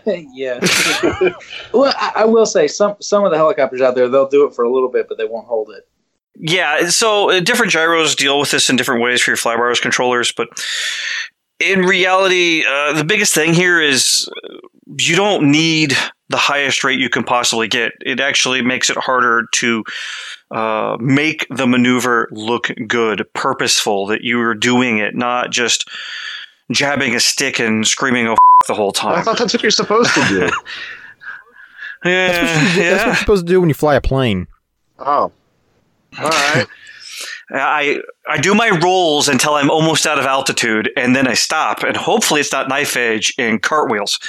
[0.06, 0.60] yeah.
[1.72, 4.56] well, I, I will say some some of the helicopters out there they'll do it
[4.56, 5.88] for a little bit, but they won't hold it.
[6.36, 10.32] Yeah, so uh, different gyros deal with this in different ways for your flybarless controllers,
[10.32, 10.48] but
[11.60, 14.58] in reality, uh, the biggest thing here is uh,
[15.00, 15.94] you don't need
[16.30, 17.92] the highest rate you can possibly get.
[18.02, 19.84] It actually makes it harder to
[20.52, 25.90] uh, make the maneuver look good, purposeful, that you are doing it, not just
[26.72, 29.20] jabbing a stick and screaming, oh, f- the whole time.
[29.20, 30.50] I thought that's what you're supposed to do.
[32.04, 33.06] Yeah, That's what, you, that's what yeah.
[33.08, 34.48] you're supposed to do when you fly a plane.
[35.00, 35.32] oh.
[36.20, 36.68] All right.
[37.52, 41.82] I I do my rolls until I'm almost out of altitude, and then I stop,
[41.84, 44.20] and hopefully it's not knife edge and cartwheels.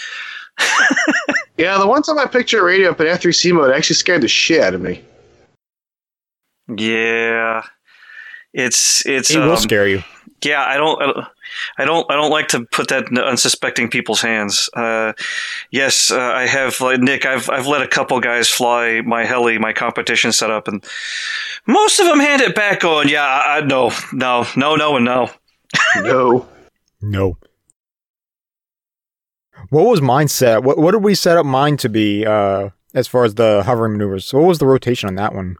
[1.58, 4.28] Yeah, the one time I picked your radio up in F3C mode actually scared the
[4.28, 5.02] shit out of me.
[6.68, 7.62] Yeah,
[8.52, 10.02] it's it's It um, will scare you.
[10.42, 10.64] yeah.
[10.64, 11.26] I don't I don't-
[11.78, 14.68] I don't I don't like to put that in unsuspecting people's hands.
[14.74, 15.14] Uh,
[15.70, 17.24] yes, uh, I have like Nick.
[17.24, 20.84] I've I've let a couple guys fly my heli, my competition setup, and
[21.66, 23.08] most of them hand it back on.
[23.08, 25.30] Yeah, I, I no no no no and no.
[26.02, 26.46] No.
[27.00, 27.38] No.
[29.70, 30.62] What was mine set?
[30.62, 33.92] What what did we set up mine to be uh, as far as the hovering
[33.92, 34.32] maneuvers?
[34.32, 35.56] What was the rotation on that one?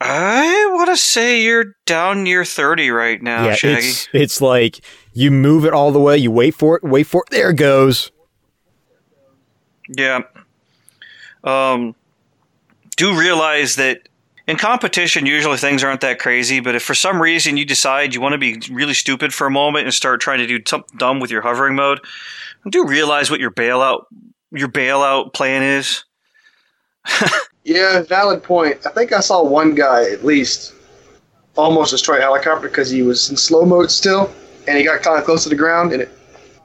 [0.00, 3.88] I want to say you're down near thirty right now, yeah, Shaggy.
[3.88, 4.80] it's it's like
[5.12, 7.30] you move it all the way, you wait for it, wait for it.
[7.30, 8.12] There it goes.
[9.88, 10.20] Yeah.
[11.42, 11.94] Um,
[12.96, 14.08] do realize that
[14.46, 18.20] in competition, usually things aren't that crazy, but if for some reason you decide you
[18.20, 21.20] want to be really stupid for a moment and start trying to do something dumb
[21.20, 22.00] with your hovering mode,
[22.68, 24.04] do you realize what your bailout
[24.50, 26.04] your bailout plan is.
[27.64, 28.86] Yeah, valid point.
[28.86, 30.72] I think I saw one guy at least
[31.54, 34.32] almost destroy a helicopter because he was in slow mode still,
[34.66, 36.08] and he got kind of close to the ground, and it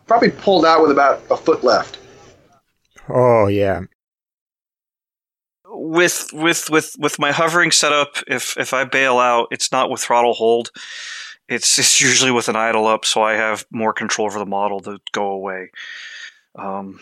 [0.07, 1.97] probably pulled out with about a foot left.
[3.09, 3.81] Oh yeah.
[5.65, 9.99] With with with with my hovering setup, if if I bail out, it's not with
[9.99, 10.71] throttle hold.
[11.49, 14.79] It's it's usually with an idle up, so I have more control over the model
[14.81, 15.71] to go away.
[16.55, 16.99] Um,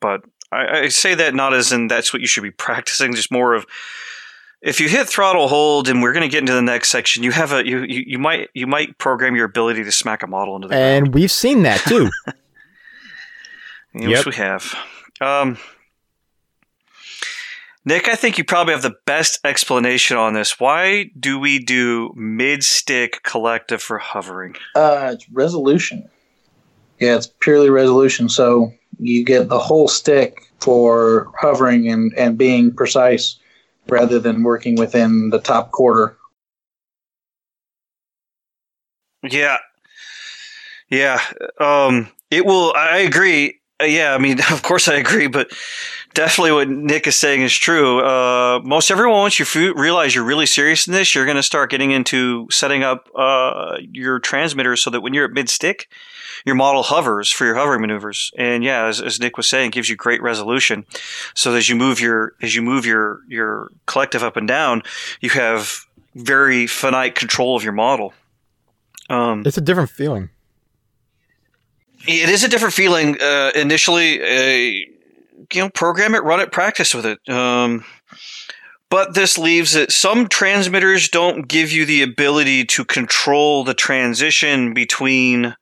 [0.00, 3.30] but I, I say that not as in that's what you should be practicing, just
[3.32, 3.66] more of
[4.60, 7.22] if you hit throttle hold, and we're going to get into the next section.
[7.22, 10.26] You have a you, you you might you might program your ability to smack a
[10.26, 11.06] model into the ground.
[11.06, 12.10] And we've seen that too.
[13.94, 14.26] Yes, Yep.
[14.26, 14.74] we have.
[15.20, 15.58] Um,
[17.84, 20.60] Nick, I think you probably have the best explanation on this.
[20.60, 24.54] Why do we do mid stick collective for hovering?
[24.76, 26.08] Uh, it's resolution.
[27.00, 28.28] Yeah, it's purely resolution.
[28.28, 33.36] So you get the whole stick for hovering and, and being precise
[33.88, 36.16] rather than working within the top quarter.
[39.24, 39.58] Yeah.
[40.88, 41.20] Yeah.
[41.58, 43.58] Um, it will, I agree.
[43.80, 45.52] Uh, yeah, I mean, of course I agree, but
[46.14, 48.00] definitely what Nick is saying is true.
[48.00, 51.42] Uh, most everyone, once you f- realize you're really serious in this, you're going to
[51.42, 55.88] start getting into setting up uh, your transmitter so that when you're at mid stick,
[56.44, 58.32] your model hovers for your hovering maneuvers.
[58.36, 60.84] And yeah, as, as Nick was saying, gives you great resolution.
[61.34, 64.82] So as you move your as you move your your collective up and down,
[65.20, 68.12] you have very finite control of your model.
[69.08, 70.30] Um, It's a different feeling.
[72.06, 74.20] It is a different feeling uh, initially.
[74.22, 74.86] Uh,
[75.52, 77.18] you know, program it, run it, practice with it.
[77.28, 77.84] Um,
[78.88, 79.90] but this leaves it.
[79.92, 85.54] Some transmitters don't give you the ability to control the transition between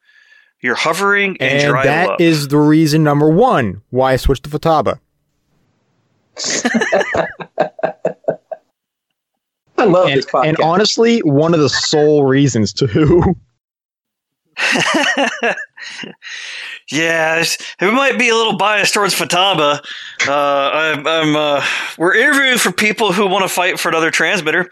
[0.61, 2.20] your hovering and, And your that up.
[2.20, 5.00] is the reason number one why I switched to Futaba.
[9.79, 10.48] I love And, this podcast.
[10.48, 13.35] and honestly, one of the sole reasons too.
[16.90, 19.81] yeah, it might be a little biased towards Futaba.
[20.27, 21.64] Uh, I'm, I'm uh,
[21.99, 24.71] we're interviewing for people who want to fight for another transmitter.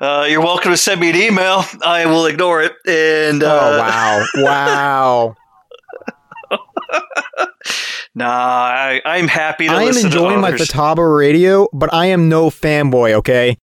[0.00, 1.64] Uh, you're welcome to send me an email.
[1.82, 2.72] I will ignore it.
[2.86, 5.36] And uh, oh wow, wow!
[8.16, 10.52] Nah, I, I'm happy to I am enjoying my.
[10.52, 13.14] Futaba radio, but I am no fanboy.
[13.14, 13.56] Okay,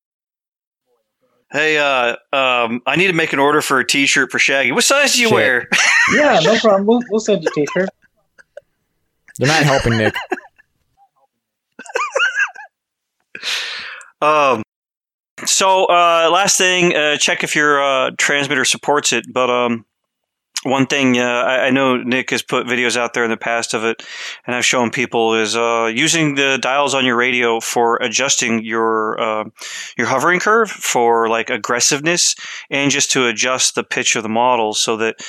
[1.52, 4.72] Hey, uh, um, I need to make an order for a T-shirt for Shaggy.
[4.72, 5.36] What size do you Shit.
[5.36, 5.68] wear?
[6.16, 6.86] yeah, no problem.
[6.86, 7.90] We'll, we'll send you a t-shirt.
[9.38, 10.16] you're not helping, Nick.
[14.22, 14.62] Um,
[15.46, 19.26] so uh, last thing, uh, check if your uh, transmitter supports it.
[19.34, 19.86] But um,
[20.64, 23.74] one thing uh, I, I know Nick has put videos out there in the past
[23.74, 24.04] of it,
[24.46, 29.20] and I've shown people is uh, using the dials on your radio for adjusting your
[29.20, 29.46] uh,
[29.98, 32.36] your hovering curve for like aggressiveness,
[32.70, 35.22] and just to adjust the pitch of the model so that.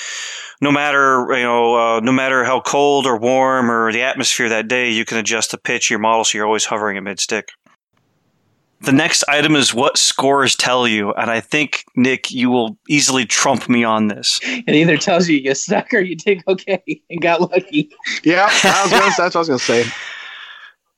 [0.61, 4.69] No matter you know, uh, no matter how cold or warm or the atmosphere that
[4.69, 7.19] day, you can adjust the pitch of your model so you're always hovering at mid
[7.19, 7.51] stick.
[8.83, 13.25] The next item is what scores tell you, and I think Nick, you will easily
[13.25, 14.41] trump me on this.
[14.43, 17.91] It either tells you you suck or you did okay and got lucky.
[18.25, 19.85] Yeah, I was gonna, that's what I was going to say.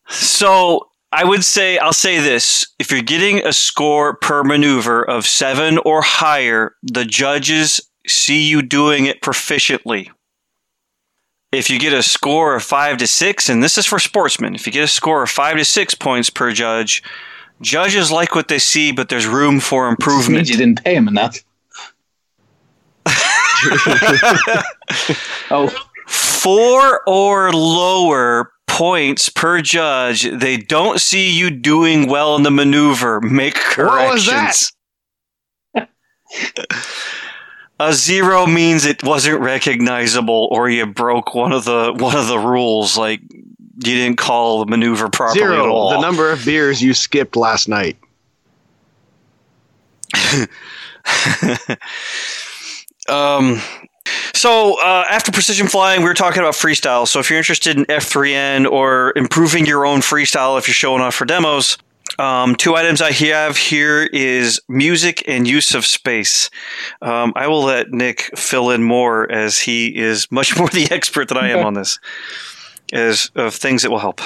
[0.09, 5.27] So I would say I'll say this: if you're getting a score per maneuver of
[5.27, 10.11] seven or higher, the judges see you doing it proficiently.
[11.53, 14.67] If you get a score of five to six, and this is for sportsmen, if
[14.67, 17.03] you get a score of five to six points per judge,
[17.61, 20.49] judges like what they see, but there's room for improvement.
[20.49, 20.51] Means improvement.
[20.51, 21.39] you didn't pay him enough.
[25.51, 25.69] oh,
[26.07, 33.21] four or lower points per judge, they don't see you doing well in the maneuver.
[33.21, 34.73] Make What was corrections.
[37.81, 42.39] A zero means it wasn't recognizable, or you broke one of the one of the
[42.39, 42.97] rules.
[42.97, 43.21] Like
[43.77, 45.91] you didn't call the maneuver properly at Zero, all.
[45.91, 47.97] the number of beers you skipped last night.
[53.09, 53.61] Um,
[54.35, 57.07] so uh, after precision flying, we were talking about freestyle.
[57.07, 61.15] So if you're interested in F3N or improving your own freestyle, if you're showing off
[61.15, 61.79] for demos,
[62.19, 66.51] um, two items I have here is music and use of space.
[67.03, 71.29] Um, I will let Nick fill in more as he is much more the expert
[71.29, 71.99] than I am on this,
[72.95, 74.21] as of things that will help.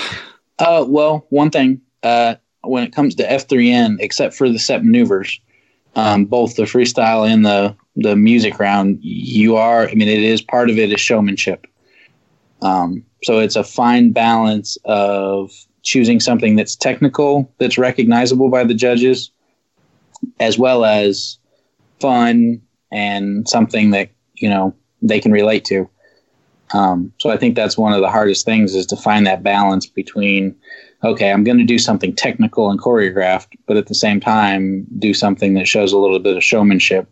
[0.58, 5.40] Uh, well, one thing uh, when it comes to F3N, except for the set maneuvers,
[5.96, 9.88] um, both the freestyle and the the music round, you are.
[9.88, 11.66] I mean, it is part of it is showmanship.
[12.62, 15.50] Um, so it's a fine balance of
[15.82, 19.32] choosing something that's technical, that's recognizable by the judges,
[20.38, 21.38] as well as
[22.00, 22.60] fun
[22.92, 25.88] and something that you know they can relate to.
[26.72, 29.86] Um, so I think that's one of the hardest things is to find that balance
[29.86, 30.54] between,
[31.02, 35.14] okay, I'm going to do something technical and choreographed, but at the same time do
[35.14, 37.08] something that shows a little bit of showmanship.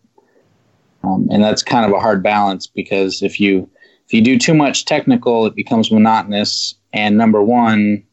[1.05, 3.71] Um, and that's kind of a hard balance because if you
[4.07, 6.77] if you do too much technical, it becomes monotonous.
[6.93, 8.05] And number one,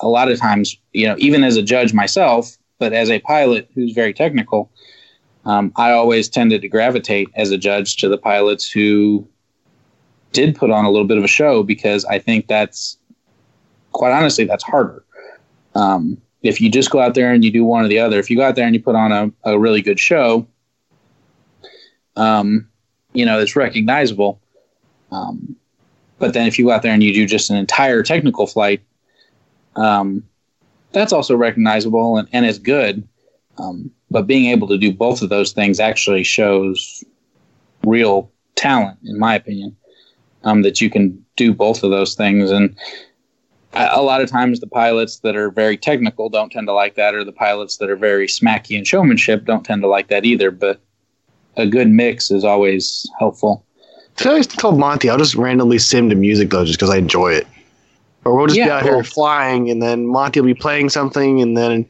[0.00, 3.68] a lot of times, you know, even as a judge myself, but as a pilot
[3.74, 4.72] who's very technical,
[5.44, 9.28] um, I always tended to gravitate as a judge to the pilots who
[10.34, 12.98] did put on a little bit of a show because I think that's
[13.92, 15.02] quite honestly that's harder.
[15.74, 18.28] Um, if you just go out there and you do one or the other, if
[18.28, 20.46] you go out there and you put on a, a really good show,
[22.16, 22.68] um,
[23.14, 24.40] you know, it's recognizable.
[25.10, 25.56] Um,
[26.18, 28.82] but then if you go out there and you do just an entire technical flight,
[29.76, 30.22] um,
[30.92, 33.06] that's also recognizable and, and is good.
[33.58, 37.04] Um, but being able to do both of those things actually shows
[37.84, 39.76] real talent, in my opinion.
[40.44, 42.50] Um, that you can do both of those things.
[42.50, 42.76] And
[43.72, 47.14] a lot of times, the pilots that are very technical don't tend to like that,
[47.14, 50.50] or the pilots that are very smacky and showmanship don't tend to like that either.
[50.50, 50.80] But
[51.56, 53.64] a good mix is always helpful.
[54.16, 57.32] So I told Monty I'll just randomly sim to music though, just because I enjoy
[57.32, 57.46] it.
[58.24, 58.94] Or we'll just be out cool.
[58.94, 61.86] here flying, and then Monty will be playing something, and then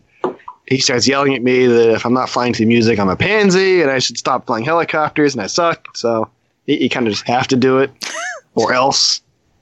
[0.67, 3.17] he starts yelling at me that if I'm not flying to the music, I'm a
[3.17, 5.97] pansy, and I should stop flying helicopters, and I suck.
[5.97, 6.29] So
[6.67, 7.93] you, you kind of just have to do it,
[8.55, 9.21] or else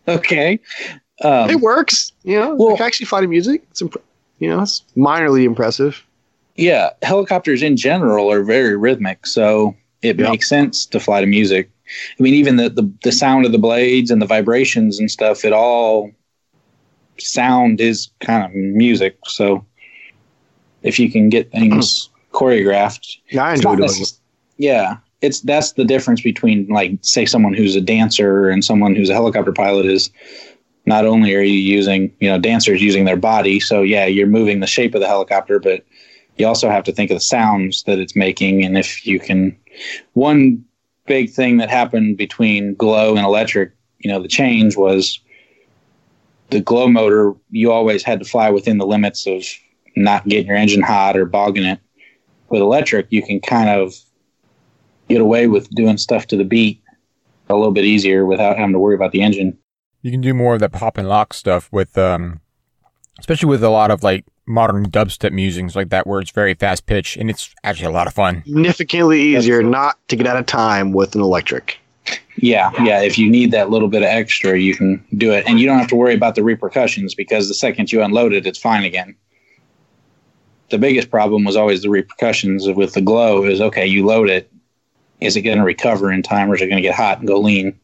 [0.09, 0.59] Okay.
[1.23, 2.13] Um, it works.
[2.25, 4.03] You know, well- I actually fly to music, it's imp-
[4.39, 6.05] you know, it's minorly impressive.
[6.57, 10.31] yeah, helicopters in general are very rhythmic, so it Yeah.
[10.31, 11.71] makes sense to fly to music.
[12.19, 15.45] I mean, even the, the the sound of the blades and the vibrations and stuff,
[15.45, 16.11] it all
[17.19, 19.17] sound is kind of music.
[19.27, 19.65] So
[20.83, 24.19] if you can get things choreographed, Yeah, I enjoy doing necess- it.
[24.59, 29.11] yeah, it's that's the difference between like say someone who's a dancer and someone who's
[29.11, 30.11] a helicopter pilot is
[30.85, 34.61] not only are you using you know dancers using their body so yeah you're moving
[34.61, 35.85] the shape of the helicopter but
[36.37, 39.57] you also have to think of the sounds that it's making and if you can
[40.13, 40.65] one
[41.07, 45.21] big thing that happened between glow and electric you know the change was
[46.53, 49.45] the glow motor you always had to fly within the limits of
[49.97, 51.81] not getting your engine hot or bogging it.
[52.49, 53.95] With electric you can kind of
[55.13, 56.83] get away with doing stuff to the beat
[57.49, 59.57] a little bit easier without having to worry about the engine
[60.03, 62.41] You can do more of that pop and lock stuff with, um,
[63.19, 66.87] especially with a lot of like modern dubstep musings like that, where it's very fast
[66.87, 68.43] pitch and it's actually a lot of fun.
[68.45, 71.79] Significantly easier not to get out of time with an electric.
[72.37, 73.01] Yeah, yeah.
[73.03, 75.79] If you need that little bit of extra, you can do it, and you don't
[75.79, 79.15] have to worry about the repercussions because the second you unload it, it's fine again.
[80.71, 83.45] The biggest problem was always the repercussions with the glow.
[83.45, 84.51] Is okay, you load it,
[85.23, 87.29] is it going to recover in time, or is it going to get hot and
[87.29, 87.79] go lean?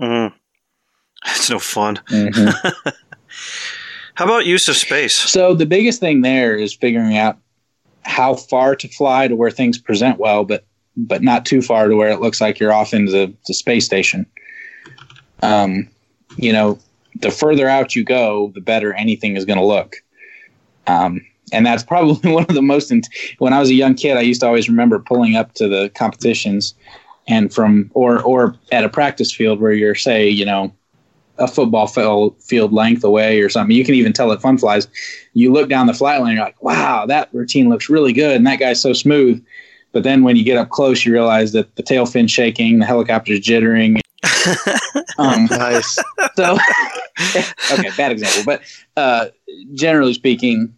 [0.00, 0.32] Mm.
[1.26, 2.00] It's no fun.
[2.08, 2.54] Mhm.
[4.14, 5.14] How about use of space?
[5.14, 7.38] So the biggest thing there is figuring out
[8.02, 10.64] how far to fly to where things present well, but
[10.96, 13.86] but not too far to where it looks like you're off into the, the space
[13.86, 14.26] station.
[15.42, 15.88] Um,
[16.36, 16.78] you know,
[17.20, 19.96] the further out you go, the better anything is going to look.
[20.86, 22.90] Um, and that's probably one of the most.
[22.90, 25.68] Int- when I was a young kid, I used to always remember pulling up to
[25.68, 26.74] the competitions,
[27.28, 30.72] and from or or at a practice field where you're say you know
[31.38, 33.74] a football field field length away or something.
[33.74, 34.86] You can even tell at Fun Flies.
[35.32, 38.46] You look down the flat line, you're like, wow, that routine looks really good, and
[38.46, 39.44] that guy's so smooth.
[39.92, 42.86] But then when you get up close, you realize that the tail fin's shaking, the
[42.86, 44.00] helicopter's jittering.
[45.18, 45.98] um, Nice.
[46.36, 46.58] so,
[47.72, 48.62] okay, bad example, but
[48.96, 49.26] uh,
[49.74, 50.72] generally speaking,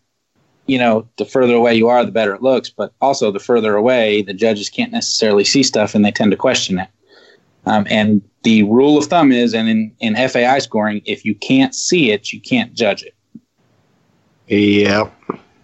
[0.67, 2.71] you know, the further away you are, the better it looks.
[2.71, 6.37] But also, the further away, the judges can't necessarily see stuff, and they tend to
[6.37, 6.89] question it.
[7.67, 11.75] Um, and the rule of thumb is, and in, in FAI scoring, if you can't
[11.75, 13.15] see it, you can't judge it.
[14.49, 15.13] Yep.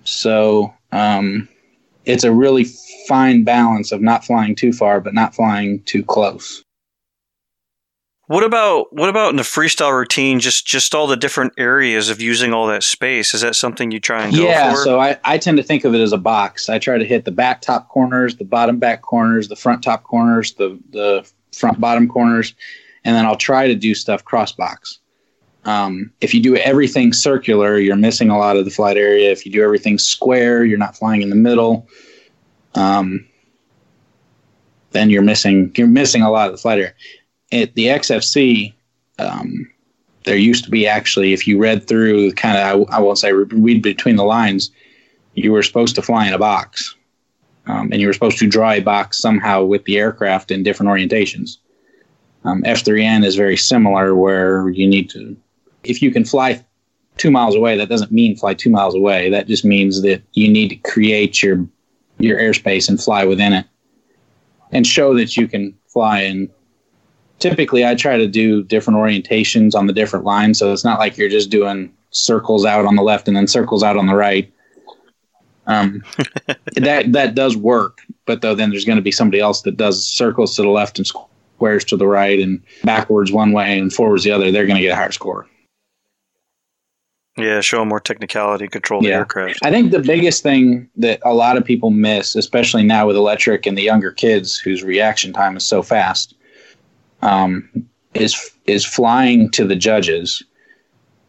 [0.04, 1.48] So um,
[2.04, 2.66] it's a really
[3.08, 6.64] fine balance of not flying too far, but not flying too close.
[8.28, 10.38] What about what about in the freestyle routine?
[10.38, 13.32] Just just all the different areas of using all that space.
[13.32, 14.44] Is that something you try and go for?
[14.44, 14.84] Yeah, for?
[14.84, 16.68] so I, I tend to think of it as a box.
[16.68, 20.02] I try to hit the back top corners, the bottom back corners, the front top
[20.02, 22.54] corners, the the front bottom corners,
[23.02, 24.98] and then I'll try to do stuff cross box.
[25.64, 29.32] Um, if you do everything circular, you're missing a lot of the flight area.
[29.32, 31.88] If you do everything square, you're not flying in the middle.
[32.74, 33.26] Um,
[34.90, 36.92] then you're missing you're missing a lot of the flight area.
[37.52, 38.74] At the XFC,
[39.18, 39.70] um,
[40.24, 43.32] there used to be actually, if you read through kind of, I, I won't say
[43.32, 44.70] read between the lines,
[45.34, 46.94] you were supposed to fly in a box.
[47.66, 50.90] Um, and you were supposed to draw a box somehow with the aircraft in different
[50.90, 51.58] orientations.
[52.44, 55.36] Um, F3N is very similar, where you need to,
[55.84, 56.64] if you can fly
[57.18, 59.28] two miles away, that doesn't mean fly two miles away.
[59.28, 61.66] That just means that you need to create your
[62.20, 63.66] your airspace and fly within it,
[64.72, 66.50] and show that you can fly in
[67.38, 70.58] typically I try to do different orientations on the different lines.
[70.58, 73.82] So it's not like you're just doing circles out on the left and then circles
[73.82, 74.52] out on the right.
[75.66, 76.02] Um,
[76.76, 80.04] that that does work, but though then there's going to be somebody else that does
[80.06, 84.24] circles to the left and squares to the right and backwards one way and forwards
[84.24, 84.50] the other.
[84.50, 85.46] They're going to get a higher score.
[87.36, 89.18] yeah, show more technicality, control the Yeah.
[89.18, 89.60] aircraft.
[89.62, 93.64] I think the biggest thing that a lot of people miss, especially now with electric
[93.66, 96.34] and the younger kids whose reaction time is so fast,
[97.22, 97.68] um,
[98.14, 100.42] is is flying to the judges.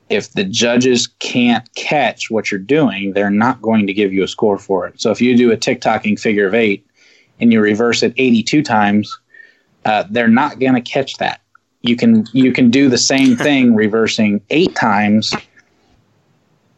[0.09, 4.27] If the judges can't catch what you're doing, they're not going to give you a
[4.27, 4.99] score for it.
[4.99, 6.85] So if you do a tick-tocking figure of eight
[7.39, 9.19] and you reverse it 82 times,
[9.85, 11.41] uh, they're not going to catch that.
[11.81, 15.33] You can you can do the same thing reversing eight times,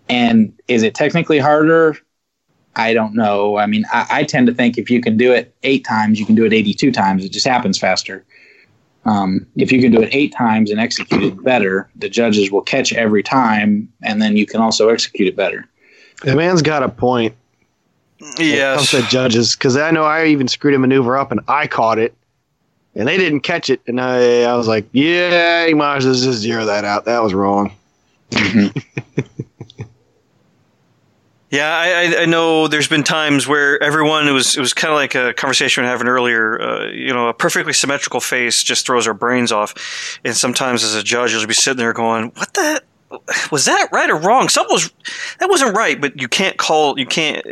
[0.09, 1.97] and is it technically harder?
[2.75, 3.57] I don't know.
[3.57, 6.25] I mean, I, I tend to think if you can do it eight times, you
[6.25, 7.25] can do it eighty-two times.
[7.25, 8.25] It just happens faster.
[9.05, 12.61] Um, if you can do it eight times and execute it better, the judges will
[12.61, 15.67] catch every time, and then you can also execute it better.
[16.23, 17.35] The man's got a point.
[18.37, 18.91] Yes.
[18.91, 21.97] Comes to judges because I know I even screwed a maneuver up and I caught
[21.97, 22.13] it,
[22.93, 26.13] and they didn't catch it, and I I was like, yeah, you might as well
[26.13, 27.05] just zero that out.
[27.05, 27.73] That was wrong.
[31.51, 31.87] Yeah, I,
[32.19, 32.67] I, I know.
[32.69, 35.85] There's been times where everyone it was it was kind of like a conversation we
[35.85, 36.61] were having earlier.
[36.61, 40.95] Uh, you know, a perfectly symmetrical face just throws our brains off, and sometimes as
[40.95, 42.81] a judge, you'll be sitting there going, "What the."
[43.51, 44.47] Was that right or wrong?
[44.47, 44.89] Something was
[45.41, 46.97] that wasn't right, but you can't call.
[46.97, 47.45] You can't.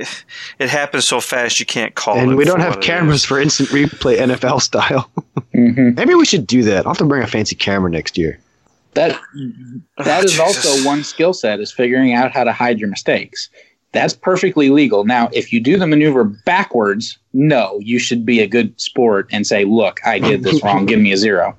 [0.57, 2.15] It happens so fast, you can't call.
[2.15, 5.09] it and we don't have cameras for instant replay NFL style.
[5.53, 5.95] Mm-hmm.
[5.95, 6.85] Maybe we should do that.
[6.85, 8.39] I'll have to bring a fancy camera next year.
[8.93, 9.19] That
[9.97, 13.49] that Oh, is also one skill set is figuring out how to hide your mistakes.
[13.91, 15.03] That's perfectly legal.
[15.03, 19.47] Now, if you do the maneuver backwards, no, you should be a good sport and
[19.47, 20.85] say, "Look, I did this wrong.
[20.85, 21.55] Give me a zero.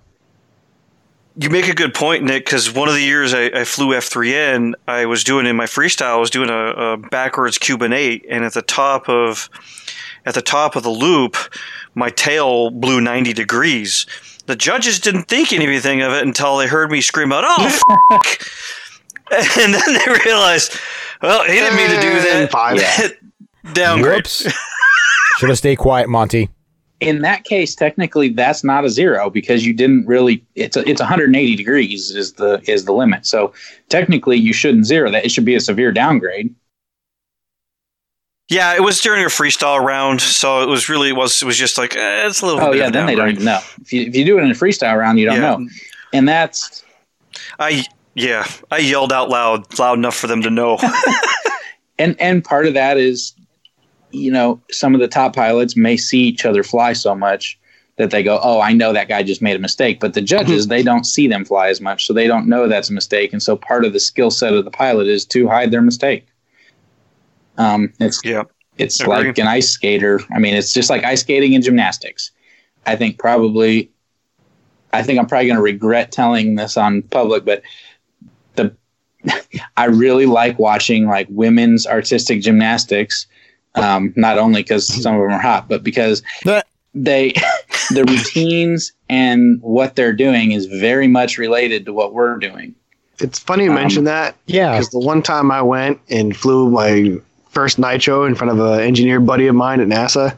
[1.36, 4.74] You make a good point, Nick, because one of the years I, I flew F3N,
[4.86, 8.44] I was doing in my freestyle, I was doing a, a backwards Cuban 8, and
[8.44, 9.48] at the top of
[10.26, 11.36] at the top of the loop,
[11.94, 14.06] my tail blew 90 degrees.
[14.46, 18.90] The judges didn't think anything of it until they heard me scream out, "Oh, f-!
[19.58, 20.76] and then they realized,
[21.22, 22.40] well, he didn't mean to do that.
[22.42, 23.72] And five.
[23.74, 24.16] Downgrade.
[24.16, 24.46] Whoops.
[25.38, 26.48] Should have stayed quiet, Monty.
[27.00, 30.44] In that case, technically, that's not a zero because you didn't really.
[30.54, 33.26] It's a, it's 180 degrees is the is the limit.
[33.26, 33.54] So
[33.88, 35.24] technically, you shouldn't zero that.
[35.24, 36.54] It should be a severe downgrade.
[38.50, 41.56] Yeah, it was during a freestyle round, so it was really it was it was
[41.56, 42.60] just like eh, it's a little.
[42.60, 43.60] Oh bit yeah, of a then they don't even know.
[43.80, 45.56] If you if you do it in a freestyle round, you don't Yeah.
[45.56, 45.68] know.
[46.12, 46.84] And that's
[47.58, 47.84] I
[48.14, 50.78] yeah, I yelled out loud, loud enough for them to know.
[52.00, 53.34] and and part of that is
[54.10, 57.58] you know some of the top pilots may see each other fly so much
[57.96, 60.66] that they go oh i know that guy just made a mistake but the judges
[60.66, 63.42] they don't see them fly as much so they don't know that's a mistake and
[63.42, 66.26] so part of the skill set of the pilot is to hide their mistake
[67.58, 68.42] um it's yeah.
[68.78, 69.26] it's Agree.
[69.26, 72.30] like an ice skater i mean it's just like ice skating and gymnastics
[72.86, 73.90] i think probably
[74.92, 77.62] i think i'm probably going to regret telling this on public but the
[79.76, 83.26] i really like watching like women's artistic gymnastics
[83.76, 86.22] um, not only because some of them are hot but because
[86.94, 87.32] they
[87.94, 92.74] the routines and what they're doing is very much related to what we're doing
[93.20, 94.72] It's funny you Um, mention that Yeah.
[94.72, 97.16] because the one time I went and flew my
[97.50, 100.36] first nitro in front of an engineer buddy of mine at NASA,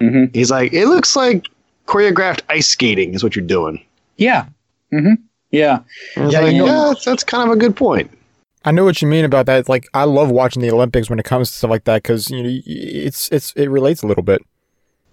[0.00, 1.46] hmm he's like, "It looks like
[1.86, 3.80] choreographed ice skating is what you're doing."
[4.16, 4.46] yeah
[4.90, 5.14] hmm
[5.50, 5.80] yeah
[6.16, 8.10] And I was Yeah, like, you know- yeah, that's, that's kind of a good point.
[8.64, 9.68] I know what you mean about that.
[9.68, 12.42] Like I love watching the Olympics when it comes to stuff like that because you
[12.42, 14.42] know it's it's it relates a little bit.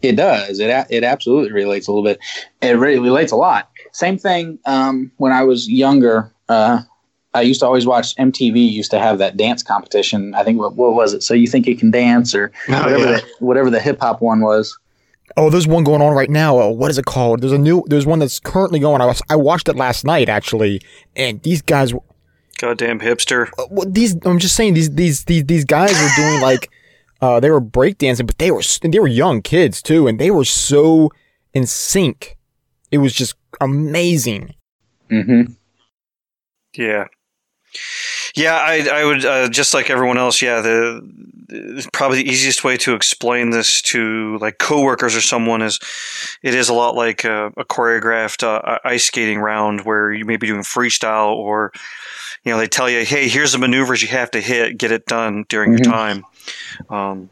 [0.02, 0.60] It does.
[0.60, 2.20] It a- it absolutely relates a little bit.
[2.62, 3.70] It really relates a lot.
[3.92, 4.58] Same thing.
[4.66, 6.82] Um, when I was younger, uh,
[7.34, 8.72] I used to always watch MTV.
[8.72, 10.34] Used to have that dance competition.
[10.34, 11.22] I think what, what was it?
[11.22, 13.12] So you think you can dance or Oh, whatever yeah.
[13.18, 14.76] the, whatever the hip hop one was.
[15.38, 16.60] Oh, there's one going on right now.
[16.60, 17.42] Oh, what is it called?
[17.42, 17.84] There's a new.
[17.88, 19.02] There's one that's currently going.
[19.02, 20.82] I was I watched it last night actually,
[21.16, 21.94] and these guys.
[22.62, 23.48] Goddamn hipster.
[23.58, 26.70] uh, well, these I'm just saying these these these these guys were doing like
[27.20, 30.30] uh they were breakdancing, but they were s- they were young kids too, and they
[30.30, 31.10] were so
[31.54, 32.38] in sync.
[32.92, 34.54] It was just amazing.
[35.10, 35.54] Mm-hmm.
[36.76, 37.06] Yeah.
[38.36, 40.42] Yeah, I, I would uh, just like everyone else.
[40.42, 41.02] Yeah, the,
[41.48, 45.80] the probably the easiest way to explain this to like coworkers or someone is
[46.44, 50.38] it is a lot like a, a choreographed uh, ice skating round where you may
[50.38, 51.72] be doing freestyle or
[52.44, 55.06] you know they tell you, hey, here's the maneuvers you have to hit, get it
[55.06, 55.84] done during Mhm.
[55.86, 56.26] your time.
[56.90, 57.30] Um,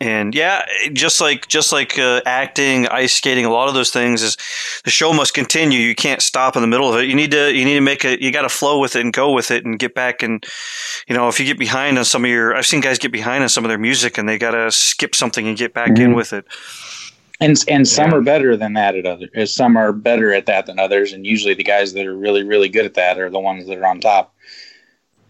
[0.00, 4.20] and yeah, just like just like uh, acting, ice skating, a lot of those things
[4.22, 4.36] is
[4.84, 5.78] the show must continue.
[5.78, 7.06] You can't stop in the middle of it.
[7.06, 8.20] You need to you need to make it.
[8.20, 10.24] You got to flow with it and go with it and get back.
[10.24, 10.44] And
[11.06, 13.44] you know, if you get behind on some of your, I've seen guys get behind
[13.44, 16.12] on some of their music and they got to skip something and get back in
[16.12, 16.16] Mhm.
[16.16, 16.46] with it.
[17.42, 19.26] And and some are better than that at other.
[19.36, 22.42] uh, Some are better at that than others, and usually the guys that are really
[22.42, 24.34] really good at that are the ones that are on top.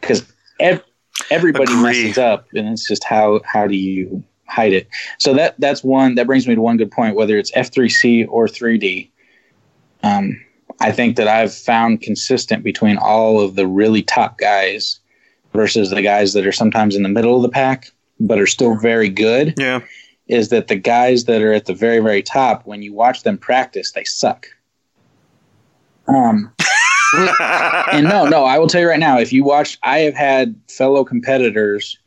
[0.01, 0.25] Because
[0.61, 0.83] ev-
[1.31, 1.83] everybody Agree.
[1.83, 4.89] messes up, and it's just how how do you hide it?
[5.19, 7.17] So that that's one that brings me to one good point.
[7.17, 9.11] Whether it's F three C or three D,
[10.03, 10.39] um,
[10.81, 14.99] I think that I've found consistent between all of the really top guys
[15.53, 17.91] versus the guys that are sometimes in the middle of the pack
[18.21, 19.81] but are still very good Yeah,
[20.27, 23.39] is that the guys that are at the very very top, when you watch them
[23.39, 24.47] practice, they suck.
[26.09, 26.53] Um,
[27.93, 30.55] and no, no, I will tell you right now, if you watch, I have had
[30.69, 31.99] fellow competitors,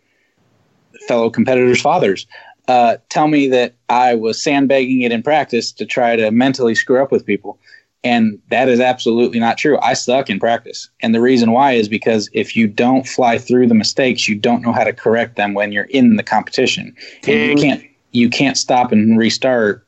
[1.08, 2.26] fellow competitors' fathers,
[2.68, 7.02] uh, tell me that I was sandbagging it in practice to try to mentally screw
[7.02, 7.60] up with people.
[8.04, 9.80] And that is absolutely not true.
[9.80, 10.90] I suck in practice.
[11.02, 14.62] And the reason why is because if you don't fly through the mistakes, you don't
[14.62, 16.96] know how to correct them when you're in the competition.
[17.28, 17.84] And you can't
[18.16, 19.86] you can't stop and restart.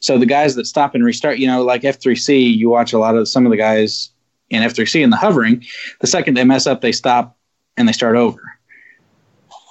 [0.00, 3.16] So the guys that stop and restart, you know, like F3C, you watch a lot
[3.16, 4.10] of some of the guys
[4.50, 5.64] in F3C in the hovering,
[6.00, 7.36] the second they mess up, they stop
[7.76, 8.40] and they start over.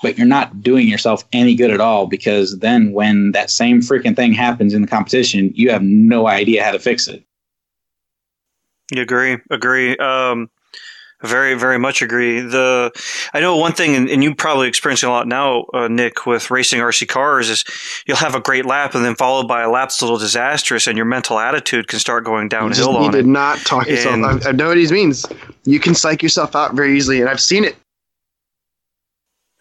[0.03, 4.15] But you're not doing yourself any good at all because then when that same freaking
[4.15, 7.23] thing happens in the competition, you have no idea how to fix it.
[8.91, 9.37] You agree?
[9.49, 9.97] Agree.
[9.97, 10.49] Um,
[11.25, 12.39] very, very much agree.
[12.41, 12.91] The
[13.33, 16.49] I know one thing, and, and you probably experiencing a lot now, uh, Nick, with
[16.51, 17.63] racing RC cars, is
[18.07, 20.87] you'll have a great lap, and then followed by a lap that's a little disastrous,
[20.87, 23.25] and your mental attitude can start going You, downhill just on need to it.
[23.25, 24.13] not talk yourself.
[24.15, 25.25] And- I, I know what he means.
[25.65, 27.75] You can psych yourself out very easily, and I've seen it.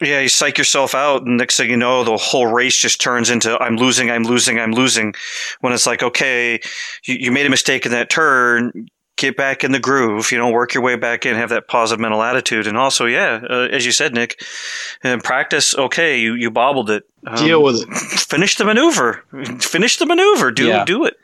[0.03, 3.31] Yeah, you psych yourself out, and next thing you know, the whole race just turns
[3.31, 5.15] into "I'm losing, I'm losing, I'm losing."
[5.61, 6.61] When it's like, okay,
[7.05, 10.31] you, you made a mistake in that turn, get back in the groove.
[10.33, 13.41] You know, work your way back in, have that positive mental attitude, and also, yeah,
[13.49, 14.43] uh, as you said, Nick,
[15.03, 17.05] in practice, okay, you you bobbled it.
[17.27, 17.89] Um, Deal with it.
[17.95, 19.25] Finish the maneuver.
[19.61, 20.51] Finish the maneuver.
[20.51, 20.85] Do Yeah.
[20.85, 21.17] do it.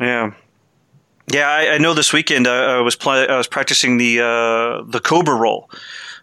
[0.00, 0.32] Yeah.
[1.32, 1.92] Yeah, I, I know.
[1.92, 5.68] This weekend, uh, I was pl- I was practicing the uh, the Cobra roll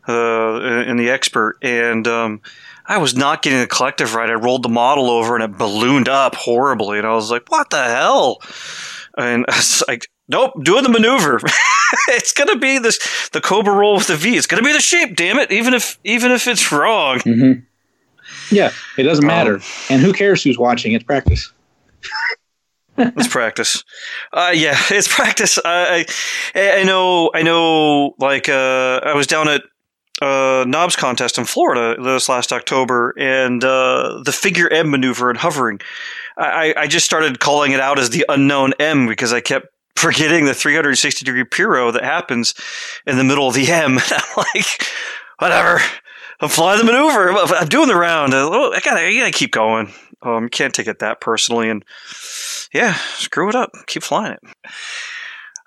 [0.08, 2.42] uh, in the expert, and um,
[2.86, 4.30] I was not getting the collective right.
[4.30, 7.70] I rolled the model over, and it ballooned up horribly, and I was like, "What
[7.70, 8.42] the hell?"
[9.18, 11.40] And I was like, "Nope, doing the maneuver.
[12.10, 14.36] it's gonna be this the Cobra roll with the V.
[14.36, 15.16] It's gonna be the shape.
[15.16, 15.52] Damn it!
[15.52, 17.52] Even if even if it's wrong." hmm
[18.52, 19.60] Yeah, it doesn't matter.
[19.90, 20.94] and who cares who's watching?
[20.94, 21.52] It's practice.
[22.96, 23.84] It's practice.
[24.32, 25.58] Uh, yeah, it's practice.
[25.66, 26.06] I,
[26.54, 27.32] I, I know.
[27.34, 28.14] I know.
[28.20, 29.64] Like, uh, I was down at
[30.22, 35.40] uh, Knobs contest in Florida this last October, and uh, the figure M maneuver and
[35.40, 35.80] hovering.
[36.38, 40.46] I, I just started calling it out as the unknown M because I kept forgetting
[40.46, 42.54] the 360 degree Piro that happens
[43.06, 44.00] in the middle of the M.
[44.38, 44.66] Like,
[45.40, 45.80] whatever.
[46.40, 47.32] I'm flying the maneuver.
[47.32, 48.34] I'm- doing the round.
[48.34, 49.92] Uh, I gotta, I gotta keep going.
[50.22, 51.84] Um, you can't take it that personally, and
[52.74, 53.72] yeah, screw it up.
[53.88, 54.40] Keep flying it.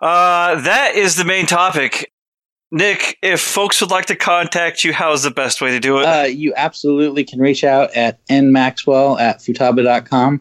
[0.00, 2.12] Uh, that is the main topic.
[2.72, 6.04] Nick, if folks would like to contact you, how's the best way to do it?
[6.04, 10.40] Uh, you absolutely can reach out at nmaxwell at futaba.com.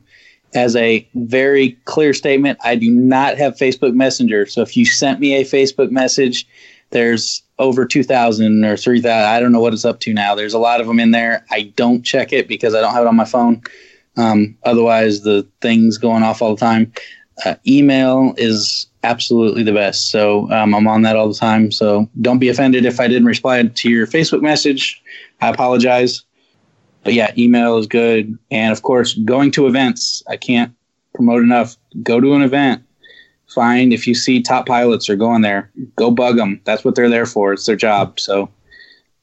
[0.55, 4.45] As a very clear statement, I do not have Facebook Messenger.
[4.45, 6.47] So if you sent me a Facebook message,
[6.91, 9.11] there's over 2,000 or 3,000.
[9.11, 10.33] I don't know what it's up to now.
[10.35, 11.45] There's a lot of them in there.
[11.51, 13.61] I don't check it because I don't have it on my phone.
[14.17, 16.93] Um, otherwise, the thing's going off all the time.
[17.45, 20.09] Uh, email is absolutely the best.
[20.09, 21.71] So um, I'm on that all the time.
[21.71, 25.01] So don't be offended if I didn't reply to your Facebook message.
[25.41, 26.23] I apologize.
[27.05, 28.37] But yeah, email is good.
[28.51, 30.21] And of course, going to events.
[30.27, 30.73] I can't
[31.13, 31.77] promote enough.
[32.03, 32.83] Go to an event.
[33.47, 36.59] Find if you see top pilots are going there, go bug them.
[36.65, 37.53] That's what they're there for.
[37.53, 38.19] It's their job.
[38.19, 38.49] So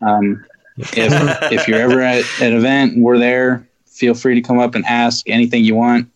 [0.00, 0.42] um,
[0.78, 1.12] if
[1.52, 4.86] if you're ever at an event and we're there, feel free to come up and
[4.86, 6.08] ask anything you want.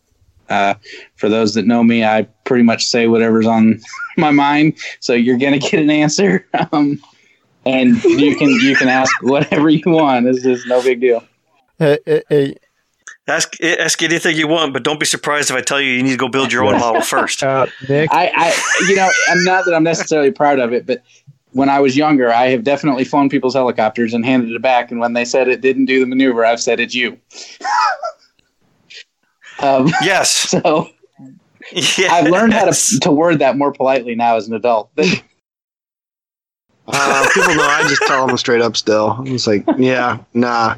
[0.49, 0.75] Uh,
[1.17, 3.81] for those that know me, I pretty much say whatever's on
[4.17, 6.47] my mind, so you're gonna get an answer.
[6.73, 7.01] Um,
[7.64, 10.25] and you can you can ask whatever you want.
[10.25, 11.25] This is no big deal.
[11.79, 12.57] Hey, hey, hey,
[13.29, 16.12] ask ask anything you want, but don't be surprised if I tell you you need
[16.12, 17.43] to go build your own model first.
[17.45, 21.03] uh, Nick, I, I you know, I'm not that I'm necessarily proud of it, but
[21.53, 24.91] when I was younger, I have definitely flown people's helicopters and handed it back.
[24.91, 27.18] And when they said it didn't do the maneuver, I've said it's you.
[29.61, 30.31] um, Yes.
[30.51, 30.91] so
[31.72, 32.11] yes.
[32.11, 34.91] I've learned how to to word that more politely now as an adult.
[36.89, 38.77] Uh, people know I just tell them straight up.
[38.77, 40.77] Still, I'm just like, yeah, nah,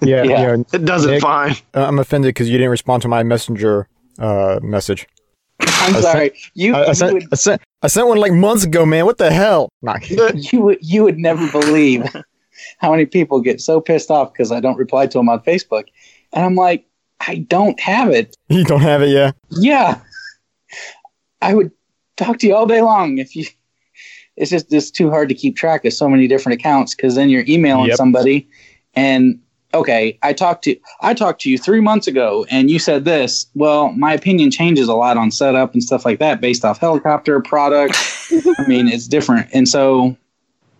[0.00, 0.40] yeah, Yeah.
[0.56, 0.62] yeah.
[0.72, 1.52] it does it fine.
[1.74, 3.88] uh, I'm offended because you didn't respond to my messenger
[4.18, 5.06] uh, message.
[5.60, 6.32] I'm I sorry.
[6.54, 9.06] You I, I you, sent, would, I sent, I sent one like months ago, man.
[9.06, 9.68] What the hell?
[9.82, 9.96] Nah.
[10.34, 12.04] you would you would never believe
[12.78, 15.84] how many people get so pissed off because I don't reply to them on Facebook,
[16.32, 16.86] and I'm like,
[17.20, 18.36] I don't have it.
[18.48, 19.32] you don't have it, yeah.
[19.50, 20.00] Yeah.
[21.40, 21.70] I would
[22.16, 23.46] talk to you all day long if you
[24.36, 27.28] it's just it's too hard to keep track of so many different accounts because then
[27.28, 27.96] you're emailing Yep.
[27.96, 28.48] somebody
[28.94, 29.40] and
[29.78, 33.46] okay, I talked to I talked to you three months ago and you said this.
[33.54, 37.40] Well, my opinion changes a lot on setup and stuff like that based off helicopter
[37.40, 37.96] product.
[38.30, 39.48] I mean, it's different.
[39.52, 40.16] And so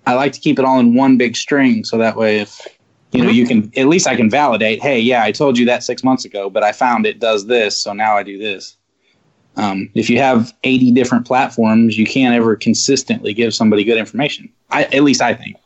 [0.06, 2.66] I like to keep it all in one big string so that way if
[3.12, 4.82] you know, you can at least I can validate.
[4.82, 7.76] Hey, yeah, I told you that six months ago, but I found it does this,
[7.76, 8.76] so now I do this.
[9.56, 14.52] Um, if you have 80 different platforms, you can't ever consistently give somebody good information.
[14.70, 15.56] I, at least I think.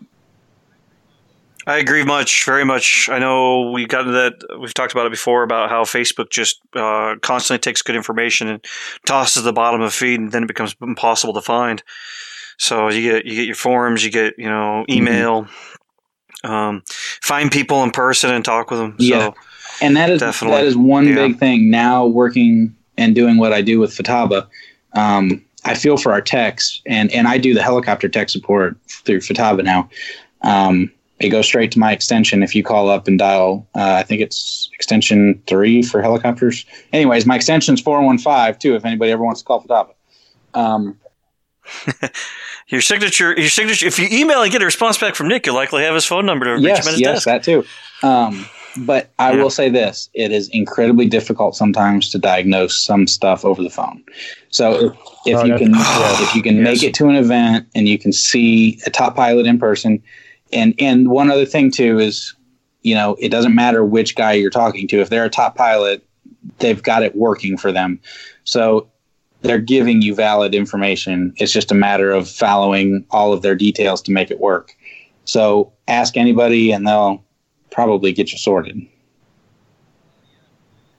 [1.66, 3.08] I agree much, very much.
[3.10, 4.34] I know we got that.
[4.60, 8.64] We've talked about it before about how Facebook just uh, constantly takes good information and
[9.06, 11.82] tosses the bottom of the feed, and then it becomes impossible to find.
[12.58, 15.46] So you get you get your forums, you get you know email,
[16.44, 18.96] um, find people in person and talk with them.
[18.98, 19.30] Yeah.
[19.30, 19.34] So
[19.80, 20.56] and that is Definitely.
[20.58, 21.14] that is one Yeah.
[21.14, 24.46] big thing now working and doing what I do with Futaba.
[24.94, 29.20] Um, I feel for our techs, and and I do the helicopter tech support through
[29.20, 29.88] Futaba now.
[30.42, 30.90] Um,
[31.22, 33.68] it goes straight to my extension if you call up and dial.
[33.74, 36.64] Uh, I think it's extension three for helicopters.
[36.92, 38.74] Anyways, my extension's four one five too.
[38.74, 39.92] If anybody ever wants to call Futaba.
[40.54, 40.98] Um,
[42.68, 43.86] your signature, your signature.
[43.86, 46.26] If you email and get a response back from Nick, you'll likely have his phone
[46.26, 47.24] number to reach him at his yes, desk.
[47.26, 47.64] that too.
[48.02, 48.44] Um,
[48.76, 49.42] but I Yeah.
[49.42, 54.02] will say this: it is incredibly difficult sometimes to diagnose some stuff over the phone.
[54.50, 54.92] So if,
[55.26, 56.22] if Oh, you can yeah.
[56.22, 56.64] if you can Yes.
[56.64, 60.02] make it to an event and you can see a top pilot in person,
[60.52, 62.34] and and one other thing too is,
[62.82, 65.00] you know, it doesn't matter which guy you're talking to.
[65.00, 66.04] If they're a top pilot,
[66.58, 68.00] they've got it working for them.
[68.44, 68.88] So
[69.42, 71.34] they're giving you valid information.
[71.36, 74.76] It's just a matter of following all of their details to make it work.
[75.24, 77.24] So ask anybody and they'll
[77.70, 78.80] probably get you sorted.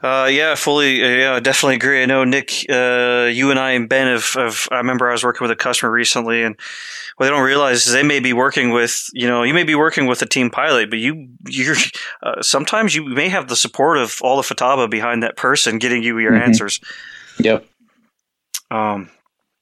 [0.04, 1.02] Uh, yeah, fully.
[1.02, 2.04] Uh, yeah, I definitely agree.
[2.04, 4.68] I know Nick, uh, you and I and Ben have, have.
[4.70, 6.58] I remember I was working with a customer recently, and
[7.16, 9.10] what they don't realize is they may be working with.
[9.14, 11.78] You know, you may be working with a team pilot, but you, you're.
[12.22, 16.04] Uh, sometimes you may have the support of all the Futaba behind that person getting
[16.04, 16.42] you your Mhm.
[16.48, 16.82] answers.
[17.40, 17.66] Yep.
[18.72, 19.10] Um,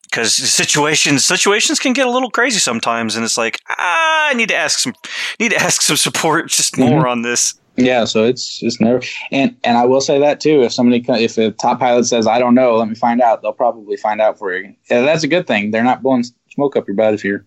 [0.03, 4.49] because situations situations can get a little crazy sometimes, and it's like ah, I need
[4.49, 4.93] to ask some
[5.39, 7.53] need to ask some support just more on this.
[7.85, 9.01] Yeah, so it's it's never
[9.31, 10.61] and and I will say that too.
[10.63, 13.41] If somebody if a top pilot says I don't know, let me find out.
[13.41, 14.73] They'll probably find out for you.
[14.89, 15.71] Yeah, that's a good thing.
[15.71, 17.45] They're not blowing smoke up your butt if you're.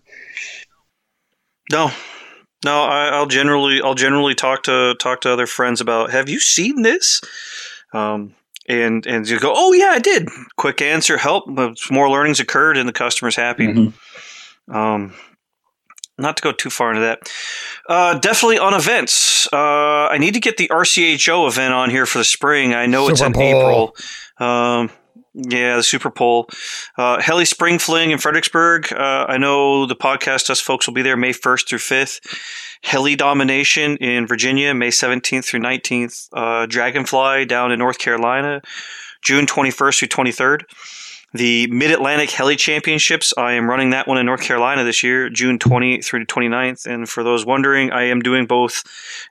[1.71, 1.91] No,
[2.63, 2.83] no.
[2.83, 6.11] I, I'll generally I'll generally talk to talk to other friends about.
[6.11, 7.21] Have you seen this?
[7.93, 8.35] Um,
[8.67, 10.27] and and you go, oh yeah, I did.
[10.57, 11.45] Quick answer, help.
[11.89, 13.67] More learnings occurred, and the customer's happy.
[13.67, 13.93] Mhm.
[14.73, 15.13] Um,
[16.17, 17.31] not to go too far into that.
[17.87, 19.47] Uh, definitely on events.
[19.51, 22.73] Uh, I need to get the RCHO event on here for the spring.
[22.73, 23.43] I know it's in Bowl.
[23.43, 23.95] April.
[24.37, 24.89] Um,
[25.33, 26.47] yeah, the Super Bowl.
[26.97, 28.91] Uh, Heli Spring Fling in Fredericksburg.
[28.93, 32.21] Uh, I know the podcast us folks will be there May 1st through 5th.
[32.81, 36.29] Heli Domination in Virginia, May 17th through 19th.
[36.31, 38.61] Uh, Dragonfly down in North Carolina,
[39.21, 40.61] June 21st through 23rd.
[41.35, 45.29] The Mid Atlantic Heli Championships, I am running that one in North Carolina this year,
[45.29, 46.85] June 20 through to 29th.
[46.85, 48.83] And for those wondering, I am doing both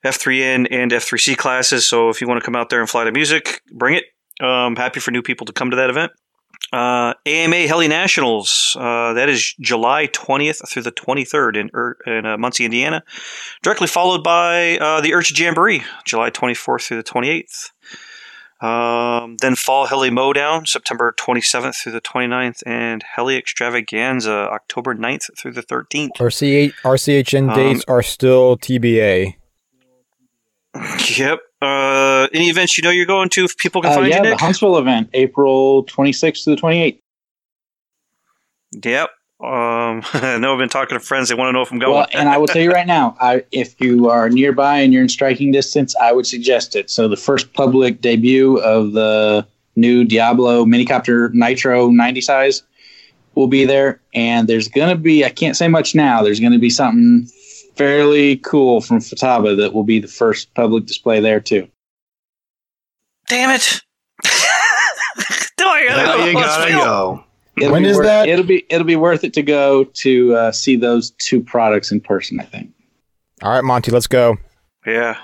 [0.04, 1.86] F3N and F3C classes.
[1.86, 4.04] So if you want to come out there and fly to music, bring it.
[4.44, 6.12] Um, happy for new people to come to that event.
[6.74, 11.70] Uh, AMA Heli Nationals, uh, that is July 20th through the 23rd in,
[12.12, 13.02] in uh, Muncie, Indiana.
[13.62, 17.70] Directly followed by uh, the IRCHA Jamboree, July 24th through the 28th.
[18.64, 25.28] Um, then Fall Heli Mowdown, September 27th through the 29th, and Heli Extravaganza, October 9th
[25.38, 26.10] through the 13th.
[26.18, 29.34] RCH, RCHN Um, dates are still TBA.
[31.18, 31.38] Yep.
[31.62, 34.22] Uh, any events you know you're going to, if people can Uh, find yeah, you,
[34.24, 34.40] the Nick?
[34.40, 36.98] Huntsville event, April 26th to the 28th.
[38.84, 39.10] Yep.
[39.44, 41.28] Um, I know I've been talking to friends.
[41.28, 41.92] They want to know if I'm going.
[41.92, 45.02] Well, and I will tell you right now, I, if you are nearby and you're
[45.02, 46.90] in striking distance, I would suggest it.
[46.90, 52.62] So the first public debut of the new Diabolo minicopter Nitro 90 size
[53.34, 56.22] will be there, and there's going to be I can't say much now.
[56.22, 57.28] There's going to be something
[57.74, 61.68] fairly cool from Futaba that will be the first public display there too.
[63.28, 63.80] Damn it!
[65.56, 67.24] Do I gotta Now you gotta go.
[67.56, 67.66] Go.
[67.66, 68.28] It'll When be worth, that?
[68.28, 72.00] It'll be it'll be worth it to go to uh, see those two products in
[72.00, 72.40] person.
[72.40, 72.70] I think.
[73.42, 74.36] All right, Monty, let's go.
[74.86, 75.16] Yeah.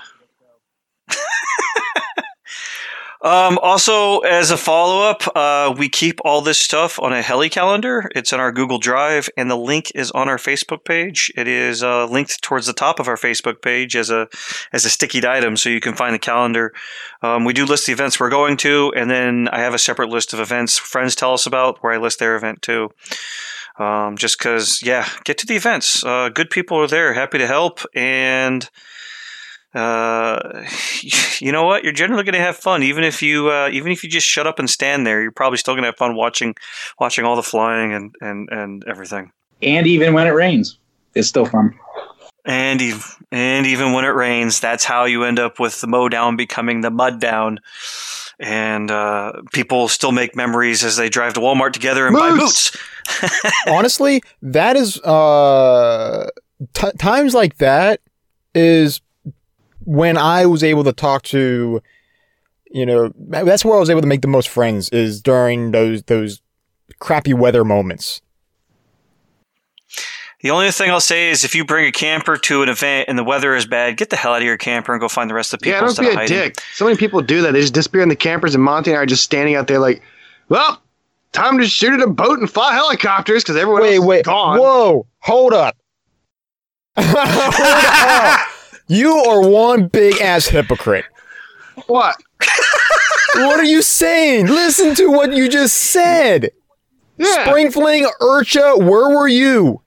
[3.23, 7.49] Um, also, as a follow up, uh, we keep all this stuff on a heli
[7.49, 8.09] calendar.
[8.15, 11.31] It's in our Google Drive, and the link is on our Facebook page.
[11.35, 14.27] It is uh, linked towards the top of our Facebook page as a
[14.73, 16.73] as a sticky item, so you can find the calendar.
[17.21, 20.09] Um, we do list the events we're going to, and then I have a separate
[20.09, 22.89] list of events friends tell us about where I list their event too.
[23.77, 26.03] Um, just because, yeah, get to the events.
[26.03, 28.69] Uh, good people are there, happy to help, and
[29.73, 30.65] uh,
[31.39, 31.83] you know what?
[31.83, 34.47] You're generally going to have fun, even if you uh, even if you just shut
[34.47, 35.21] up and stand there.
[35.21, 36.55] You're probably still going to have fun watching
[36.99, 39.31] watching all the flying and and and everything.
[39.61, 40.77] And even when it rains,
[41.15, 41.77] it's still fun.
[42.43, 46.09] And ev- and even when it rains, that's how you end up with the mow
[46.09, 47.59] down becoming the mud down.
[48.39, 52.75] And uh, people still make memories as they drive to Walmart together and buy boots.
[53.67, 56.27] Honestly, that is uh
[56.73, 58.01] t- times like that
[58.55, 58.99] is
[59.85, 61.81] when I was able to talk to
[62.73, 66.03] you know that's where I was able to make the most friends is during those
[66.03, 66.41] those
[66.99, 68.21] crappy weather moments.
[70.41, 73.17] The only thing I'll say is if you bring a camper to an event and
[73.17, 75.35] the weather is bad, get the hell out of your camper and go find the
[75.35, 76.35] rest of the people Yeah, don't be a hiding.
[76.37, 76.61] dick.
[76.73, 77.51] So many people do that.
[77.51, 79.77] They just disappear in the campers, and Monty and I are just standing out there
[79.77, 80.01] like,
[80.49, 80.81] well,
[81.31, 84.25] time to shoot at a boat and fly helicopters because everyone Wait, else wait, is
[84.25, 84.57] gone.
[84.57, 85.77] whoa, hold up.
[86.97, 88.47] hold up.
[88.91, 91.05] You are one big ass hypocrite.
[91.87, 92.17] What?
[93.35, 94.47] What are you saying?
[94.47, 96.51] Listen to what you just said.
[97.17, 99.81] Yeah, Spring fling, IRCHA, where were you?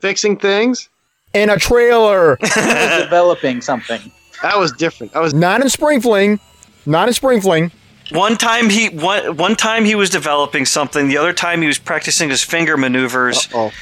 [0.00, 0.90] fixing things.
[1.32, 2.36] In a trailer.
[3.00, 4.12] developing something.
[4.42, 5.14] That was different.
[5.14, 6.38] That was Not in Spring Fling.
[6.84, 7.72] Not in Spring Fling.
[8.10, 11.08] One time he one, one time he was developing something.
[11.08, 13.48] The other time he was practicing his finger maneuvers.
[13.54, 13.72] oh.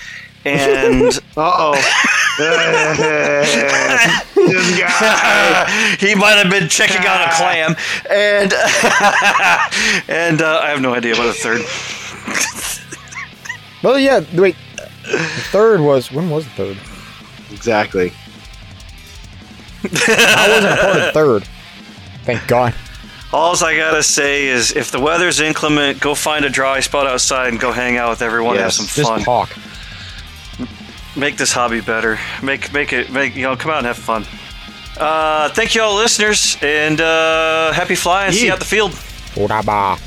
[0.45, 1.03] And
[1.37, 1.75] Uh oh.
[4.37, 5.97] this guy.
[6.01, 7.77] he might have been checking out a clam.
[8.11, 8.53] And
[10.09, 11.61] and uh, I have no idea about a third.
[13.83, 14.57] Well, yeah, wait.
[15.05, 15.19] The
[15.51, 16.11] third was.
[16.13, 16.79] When was the third?
[17.53, 18.13] Exactly.
[19.85, 21.49] I wasn't a part of the third.
[22.25, 22.75] Thank God.
[23.33, 27.49] All I gotta say is, if the weather's inclement, go find a dry spot outside
[27.49, 29.21] and go hang out with everyone Yes, and have some Just fun.
[29.23, 29.51] talk.
[31.21, 32.19] Make this hobby better.
[32.43, 34.25] Make make it make you know come out and have fun.
[34.97, 38.33] Uh, thank you all listeners and uh, happy flying.
[38.33, 38.55] See you Yeah.
[38.55, 38.93] out the field.
[39.37, 39.99] Bye.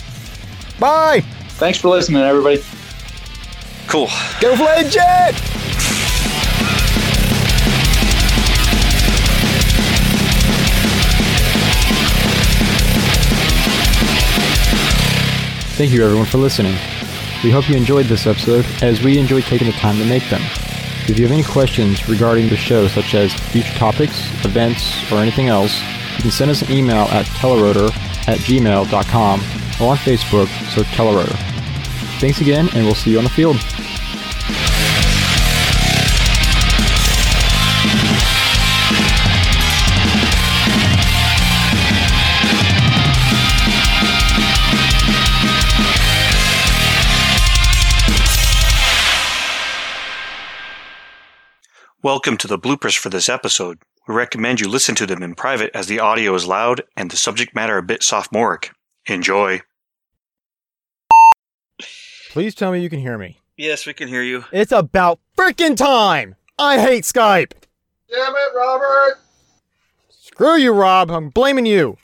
[0.80, 1.22] Bye.
[1.60, 2.64] Thanks for listening, everybody.
[3.88, 4.08] Cool.
[4.42, 5.36] Go fly jet.
[15.76, 16.74] Thank you everyone for listening.
[17.44, 20.42] We hope you enjoyed this episode as we enjoyed taking the time to make them.
[21.06, 25.50] If you have any questions regarding the show, such as future topics, events, or anything
[25.50, 25.82] else,
[26.16, 27.90] you can send us an email at telerotor
[28.28, 29.40] at gmail.com
[29.82, 31.36] or on Facebook, search Telerotor.
[32.20, 33.58] Thanks again, and we'll see you on the field.
[52.04, 53.80] Welcome to the bloopers for this episode.
[54.10, 57.16] We recommend you listen to them in private as the audio is loud and the
[57.16, 58.72] subject matter a bit sophomoric.
[59.06, 59.62] Enjoy.
[62.32, 63.40] Please tell me you can hear me.
[63.56, 64.44] Yes, we can hear you.
[64.52, 66.36] It's about freaking time!
[66.60, 67.54] I hate Skype!
[68.10, 69.20] Damn it, Robert.
[70.10, 71.10] Screw you, Rob.
[71.10, 71.98] I'm blaming you.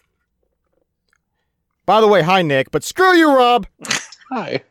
[1.85, 3.67] By the way, hi, Nick, but screw you, Rob!
[4.31, 4.63] Hi.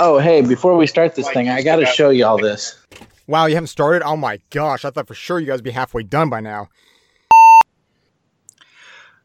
[0.00, 2.78] Oh, hey, before we start this thing, I got to show you all this.
[3.26, 4.02] Wow, you haven't started?
[4.04, 6.68] Oh my gosh, I thought for sure you guys would be halfway done by now.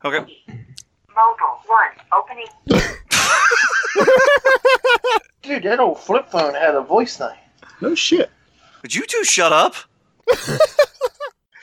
[0.03, 0.17] Okay.
[0.17, 2.47] Mobile 1, opening.
[5.43, 7.30] Dude, that old flip phone had a voice thing.
[7.80, 8.32] No shit.
[8.82, 9.76] Would you two shut up?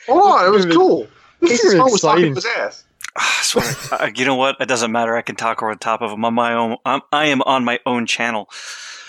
[0.07, 1.07] Hold on, it was cool.
[1.41, 2.41] Casey's very phone was talking exciting.
[2.41, 2.83] to his ass.
[3.15, 3.75] I swear.
[3.91, 4.55] Uh, you know what?
[4.61, 5.17] It doesn't matter.
[5.17, 6.77] I can talk over the top of them on my own.
[6.85, 8.49] I'm, I am on my own channel.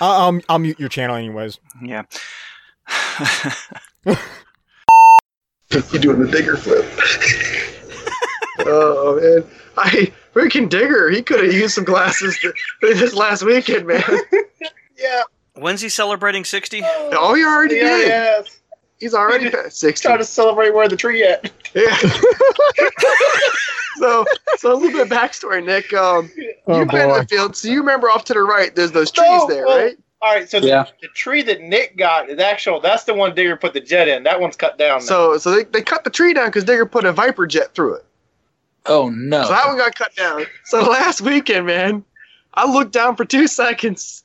[0.00, 1.58] Uh, um, I'll mute your channel anyways.
[1.82, 2.02] Yeah.
[4.06, 6.84] You doing the digger flip?
[8.66, 9.44] oh man,
[9.78, 11.08] I freaking digger.
[11.08, 14.02] He could have used some glasses th- this last weekend, man.
[14.98, 15.22] Yeah,
[15.54, 16.82] When's he celebrating 60?
[16.84, 18.08] Oh, you already yeah, did.
[18.08, 18.42] yeah.
[19.02, 20.06] He's already past sixty.
[20.06, 21.50] Trying to celebrate where the tree at.
[21.74, 21.96] Yeah.
[23.98, 24.24] so,
[24.58, 25.92] so a little bit of backstory, Nick.
[25.92, 26.30] Um,
[26.68, 28.72] Oh, you been in the field, so you remember off to the right.
[28.76, 29.96] There's those trees No, there, well, right?
[30.20, 30.84] All right, so the, Yeah.
[31.00, 32.78] the tree that Nick got is actual.
[32.78, 34.22] That's the one Digger put the jet in.
[34.22, 35.00] That one's cut down.
[35.00, 35.04] now.
[35.04, 37.94] So, so they, they cut the tree down because Digger put a Viper jet through
[37.94, 38.04] it.
[38.86, 39.42] Oh, no.
[39.42, 40.44] So that one got cut down.
[40.66, 42.04] So last weekend, man,
[42.54, 44.22] I looked down for two seconds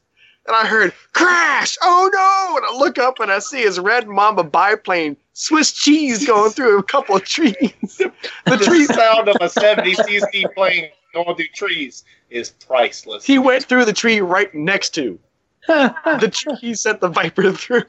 [0.48, 1.78] and I heard crash.
[1.82, 2.58] Oh no!
[2.58, 6.80] And I look up and I see his red Mamba biplane, Swiss cheese going through
[6.80, 7.56] a couple of trees.
[7.56, 8.12] the
[8.45, 8.86] the tree.
[8.86, 13.26] sound of a 70 cc plane going through trees is priceless.
[13.26, 15.20] He went through the tree right next to
[15.68, 17.84] the tree he sent the Viper through.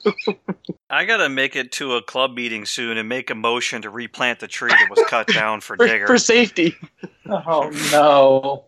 [0.91, 4.41] I gotta make it to a club meeting soon and make a motion to replant
[4.41, 6.07] the tree that was cut down for for, Digger.
[6.07, 6.75] for safety.
[7.27, 8.65] oh, no.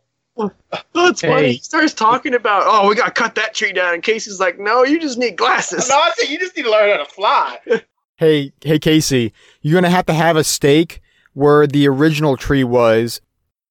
[0.95, 1.53] That's funny.
[1.53, 3.95] He starts talking about, oh, we got to cut that tree down.
[3.95, 5.89] And Casey's like, no, you just need glasses.
[5.89, 7.59] no, I said you just need to learn how to fly.
[8.17, 11.01] hey, hey, Casey, you're gonna have to have a stake
[11.35, 13.21] where the original tree was.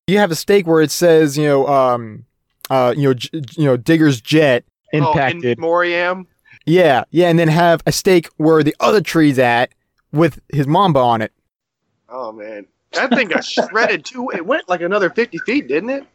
[0.07, 2.25] You have a stake where it says, you know, um,
[2.69, 5.45] uh, you know, j- you know, Digger's jet impacted.
[5.59, 6.25] Oh, in Moriam.
[6.65, 9.71] yeah, yeah, and then have a stake where the other tree's at
[10.11, 11.31] with his Mamba on it.
[12.09, 14.29] Oh man, that thing got shredded too.
[14.33, 16.05] It went like another fifty feet, didn't it?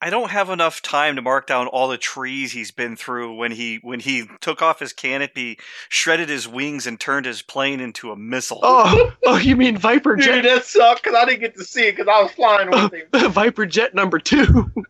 [0.00, 3.50] I don't have enough time to mark down all the trees he's been through when
[3.50, 8.12] he when he took off his canopy, shredded his wings, and turned his plane into
[8.12, 8.60] a missile.
[8.62, 10.42] Oh, oh, you mean Viper Dude, Jet?
[10.44, 13.32] that sucked because I didn't get to see it because I was flying with him.
[13.32, 14.70] Viper Jet number two.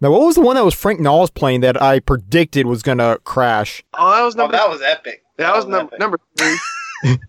[0.00, 3.18] Now, what was the one that was Frank Nall's plane that I predicted was gonna
[3.22, 3.84] crash?
[3.94, 4.56] Oh, that was Oh, number.
[4.56, 5.22] that was epic.
[5.36, 5.98] that was num- epic.
[6.00, 6.56] number three.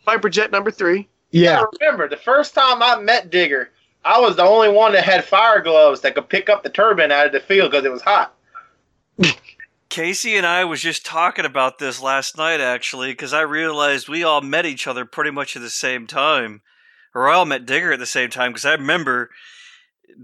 [0.05, 1.07] Viper Jet number three.
[1.29, 1.63] Yeah.
[1.79, 3.69] remember, the first time I met Digger,
[4.05, 7.11] I was the only one that had fire gloves that could pick up the turbine
[7.11, 8.35] out of the field because it was hot.
[9.89, 14.23] Casey and I was just talking about this last night, actually, because I realized we
[14.23, 16.61] all met each other pretty much at the same time,
[17.13, 18.51] or I all met Digger at the same time.
[18.51, 19.29] Because I remember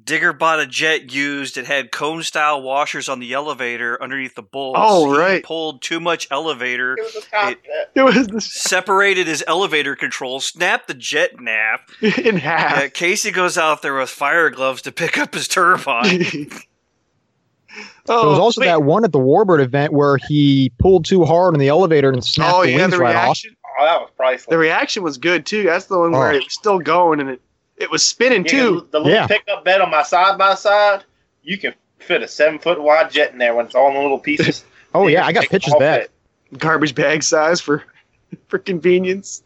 [0.06, 1.58] Digger bought a jet used.
[1.58, 4.80] It had cone style washers on the elevator underneath the bolts.
[4.82, 5.44] Oh, He right.
[5.44, 6.94] pulled too much elevator.
[6.98, 7.56] It was a top
[7.96, 11.90] It was the, separated his elevator control, snapped the jet nap.
[12.02, 12.78] in half.
[12.78, 16.22] Uh, Casey goes out there with fire gloves to pick up his turbine.
[18.08, 18.68] oh, there was also wait.
[18.68, 22.24] that one at the Warbird event where he pulled too hard on the elevator and
[22.24, 23.24] snapped Oh the yeah, wings the right off.
[23.26, 23.56] reaction.
[23.80, 24.48] Oh, that was priceless.
[24.50, 25.64] The reaction was good too.
[25.64, 26.36] That's the one where Oh.
[26.36, 27.42] it was still going and it
[27.80, 28.88] it was spinning Yeah, too.
[28.92, 29.28] The little Yeah.
[29.28, 31.04] pickup bed on my side by side,
[31.44, 34.20] you can fit a seven foot wide jet in there when it's all in little
[34.20, 34.64] pieces.
[34.96, 36.10] Oh yeah, I got pictures of that.
[36.50, 36.58] fit.
[36.60, 37.84] Garbage bag size for
[38.48, 39.44] for convenience.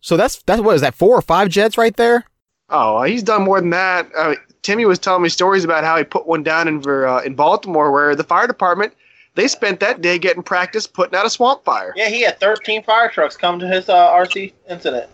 [0.00, 2.24] So that's that's what is that four or five jets right there?
[2.68, 4.08] Oh, he's done more than that.
[4.16, 7.36] Uh, Timmy was telling me stories about how he put one down in uh, in
[7.36, 8.92] Baltimore, where the fire department
[9.36, 11.92] they spent that day getting practice putting out a swamp fire.
[11.94, 15.08] Yeah, he had 13 fire trucks come to his uh, RC incident.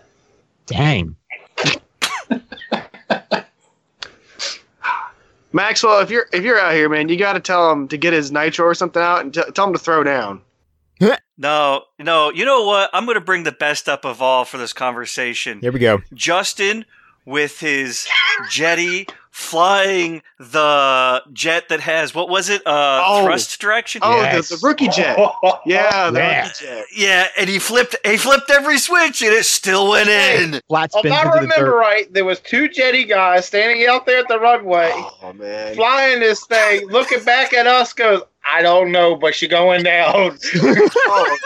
[0.65, 1.15] Dang.
[5.53, 8.13] Maxwell, if you're if you're out here, man, you got to tell him to get
[8.13, 10.43] his nitro or something out and t- tell him to throw down.
[11.39, 12.91] no, no, you know what?
[12.93, 15.61] I'm going to bring the best up of all for this conversation.
[15.61, 16.03] Here we go.
[16.13, 16.85] Justin
[17.25, 18.07] with his
[18.51, 22.67] Jeti flying the jet that has what was it?
[22.67, 23.25] Uh, Oh.
[23.25, 24.01] thrust direction.
[24.05, 24.49] Oh, Yes.
[24.49, 25.19] the, the rookie jet.
[25.67, 26.43] Yeah, the Yeah.
[26.45, 26.85] rookie jet.
[26.95, 27.97] Yeah, and he flipped.
[28.05, 30.61] He flipped every switch, and it still went in.
[30.69, 34.19] Flat If I into the remember right, there was two Jeti guys standing out there
[34.21, 35.75] at the runway, Oh man.
[35.75, 40.39] flying this thing, looking back at us, goes, I don't know, but she going down.
[40.57, 41.37] oh.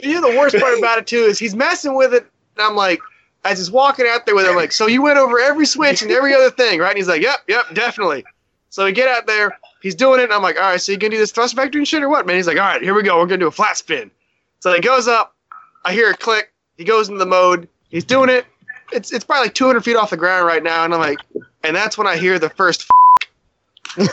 [0.00, 2.76] You know the worst part about it too is he's messing with it, and I'm
[2.76, 3.00] like,
[3.46, 6.10] as he's walking out there with him, like, so you went over every switch and
[6.10, 6.90] every other thing, right?
[6.90, 8.24] And he's like, yep, yep, definitely.
[8.70, 10.98] So we get out there, he's doing it, and I'm like, all right, so you
[10.98, 12.36] gonna do this thrust vector and shit or what, man?
[12.36, 14.10] He's like, all right, here we go, we're gonna do a flat spin.
[14.60, 15.34] So he goes up,
[15.84, 18.44] I hear a click, he goes into the mode, he's doing it.
[18.92, 21.18] It's it's probably like 200 feet off the ground right now, and I'm like,
[21.64, 22.86] and that's when I hear the first.
[23.96, 24.08] and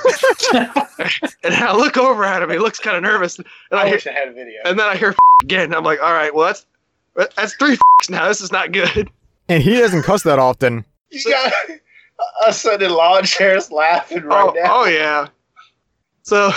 [1.43, 2.49] I look over at him.
[2.49, 4.61] He looks kind of nervous, and I I hear, wish I had a video.
[4.65, 5.13] and then I hear
[5.43, 5.73] again.
[5.73, 6.65] I'm like, all right, well that's
[7.36, 7.77] that's three
[8.09, 8.27] now.
[8.27, 9.09] This is not good.
[9.49, 10.85] And he doesn't cuss that often.
[11.11, 11.53] You got
[12.47, 14.71] us sitting in lawn chairs laughing right oh, now.
[14.81, 15.27] oh yeah.
[16.25, 16.51] So,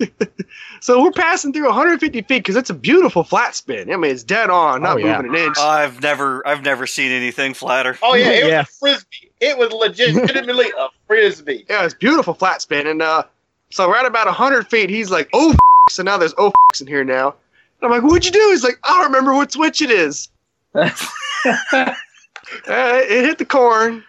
[0.80, 3.92] so we're passing through 150 feet because it's a beautiful flat spin.
[3.92, 5.18] I mean, it's dead on, not Oh, yeah.
[5.18, 5.58] moving an inch.
[5.58, 7.96] I've never, I've never seen anything flatter.
[8.02, 8.58] Oh yeah, it Yeah.
[8.60, 9.30] was a frisbee.
[9.40, 11.64] It was legitimately a frisbee.
[11.70, 12.88] yeah, it's beautiful flat spin.
[12.88, 13.22] And uh,
[13.70, 15.54] so right about 100 feet, he's like, oh,
[15.88, 17.28] so now there's oh in here now.
[17.28, 18.48] And I'm like, what'd you do?
[18.50, 20.28] He's like, I don't remember what switch it is.
[22.68, 24.04] Uh, it hit the corn.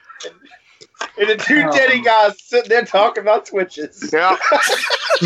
[1.20, 1.72] And the two Oh.
[1.72, 4.10] Jeti guys sitting there talking about switches.
[4.14, 4.38] Yeah.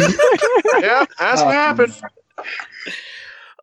[0.79, 1.95] yeah, that's what happened.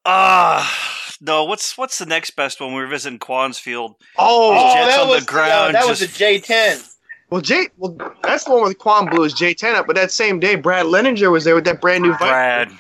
[0.06, 1.44] Ah, no.
[1.44, 2.72] What's what's the next best one?
[2.74, 3.96] We were visiting Quansfield.
[4.18, 6.90] Oh, Oh, Jets that on the was ground, uh, that was a J10.
[7.30, 9.86] Well, J well, that's the one with Quan blew his J10 up.
[9.86, 12.72] But that same day, Brad Leninger was there with that brand new Viper, Brad.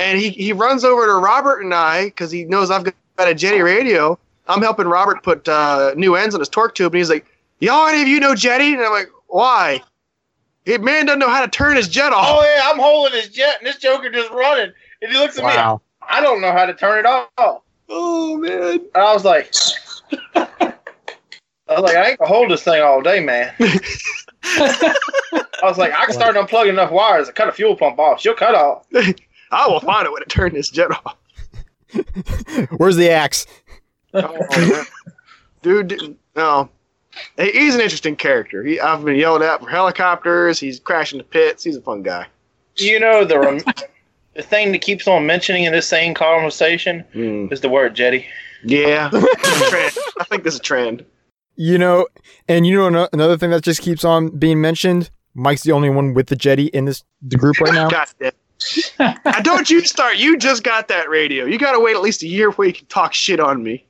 [0.00, 3.34] and he he runs over to Robert and I because he knows I've got a
[3.34, 4.18] Jeti radio.
[4.48, 7.26] I'm helping Robert put uh, new ends on his torque tube, and he's like,
[7.60, 9.82] "Y'all, any of you know Jeti?" And I'm like, "Why?"
[10.64, 12.26] He man doesn't know how to turn his jet off.
[12.28, 15.44] Oh yeah, I'm holding his jet, and this joker just running, and he looks at
[15.44, 15.50] me.
[15.50, 15.80] Wow.
[16.08, 17.62] I don't know how to turn it off.
[17.88, 18.72] Oh man.
[18.72, 19.52] And I was like,
[20.34, 20.60] I
[21.68, 23.52] was like, I ain't gonna hold this thing all day, man.
[24.42, 24.94] I
[25.62, 28.20] was like, I can start unplugging enough wires to cut a fuel pump off.
[28.20, 28.86] She'll cut off.
[29.52, 31.16] I will find a way to turn this jet off.
[32.76, 33.46] Where's the axe?
[34.14, 34.84] Oh, man.
[35.62, 36.68] Dude, no.
[37.36, 38.62] Hey, He's an interesting character.
[38.62, 40.58] He, I've been yelled at for helicopters.
[40.60, 41.64] He's crashing the pits.
[41.64, 42.26] He's a fun guy.
[42.76, 43.60] You know the rem-
[44.34, 47.46] The thing that keeps on mentioning in this same conversation Hmm.
[47.50, 48.24] is the word Jeti.
[48.64, 49.92] Yeah, It's a trend.
[50.20, 51.04] I think there's a trend.
[51.56, 52.06] You know,
[52.48, 55.10] and you know another thing that just keeps on being mentioned.
[55.34, 57.88] Mike's the only one with the Jeti in this the group right now.
[57.88, 58.32] God damn.
[59.24, 60.16] Now, don't you start.
[60.16, 61.46] You just got that radio.
[61.46, 63.85] You got to wait at least a year before you can talk shit on me.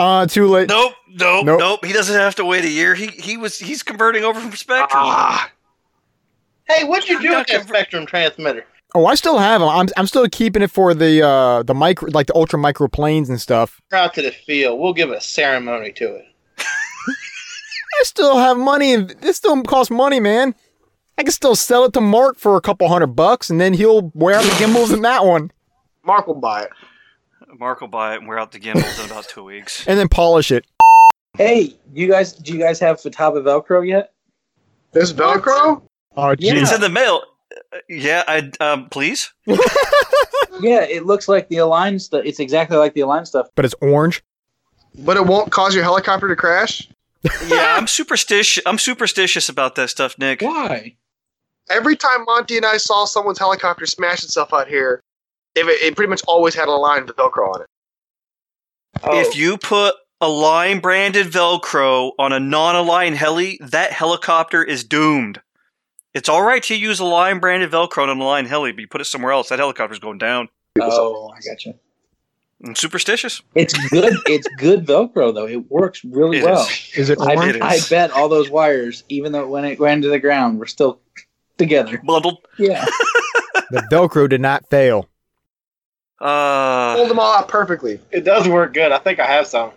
[0.00, 0.68] Uh, too late.
[0.68, 1.58] Nope, nope, Nope.
[1.60, 1.84] nope.
[1.84, 2.94] He doesn't have to wait a year.
[2.94, 4.88] He he was he's converting over from Spektrum.
[4.92, 5.50] Ah,
[6.68, 8.64] Hey, what'd you do I'm with not that Spektrum transmitter?
[8.94, 9.68] Oh, I still have them.
[9.68, 13.28] I'm I'm still keeping it for the uh the micro like the ultra micro planes
[13.28, 13.80] and stuff.
[13.92, 14.80] Out to the field.
[14.80, 16.24] We'll give a ceremony to it.
[16.58, 20.54] I still have money, this still costs money, man.
[21.18, 24.10] I can still sell it to Mark for a couple hundred bucks, and then he'll
[24.14, 25.50] wear out the gimbals in that one,
[26.02, 26.70] Mark will buy it.
[27.58, 29.86] Mark will buy it and wear out the gimbals in about two weeks.
[29.86, 30.66] and then polish it.
[31.36, 34.12] Hey, you guys, do you guys have Futaba Velcro yet?
[34.92, 35.82] This Velcro?
[36.16, 36.54] Oh, Yeah.
[36.54, 37.22] It's in the mail.
[37.72, 39.32] Uh, Yeah, I um, please.
[40.60, 42.22] Yeah, it looks like the Align stuff.
[42.26, 43.46] It's exactly like the Align stuff.
[43.54, 44.22] but it's orange.
[44.98, 46.86] But it won't cause your helicopter to crash?
[47.46, 48.62] Yeah, I'm superstitious.
[48.66, 50.42] I'm superstitious about that stuff, Nick.
[50.42, 50.96] Why?
[51.70, 55.09] Every time Monty and I saw someone's helicopter smash itself out here, if
[55.54, 57.66] it, it pretty much always had a line with Velcro on it.
[59.02, 65.40] Oh, If you put Align branded Velcro on a non-aligned heli, that helicopter is doomed.
[66.12, 69.00] It's all right to use Align branded Velcro on an aligned heli, but you put
[69.00, 70.48] it somewhere else, that helicopter's going down.
[70.80, 71.74] Oh, I gotcha.
[72.64, 73.40] I'm superstitious.
[73.54, 74.14] It's good.
[74.26, 75.46] it's good Velcro though.
[75.46, 76.62] It works really It well.
[76.66, 76.90] is.
[76.94, 77.56] Is it I, orange?
[77.56, 80.66] It I bet all those wires, even though when it went into the ground, we're
[80.66, 81.00] still
[81.56, 82.00] together.
[82.04, 82.38] Bundled.
[82.58, 82.84] Yeah.
[83.72, 85.08] The Velcro did not fail.
[86.20, 87.98] Uh, Hold them all out perfectly.
[88.10, 88.92] it does work good.
[88.92, 89.70] I think I have some.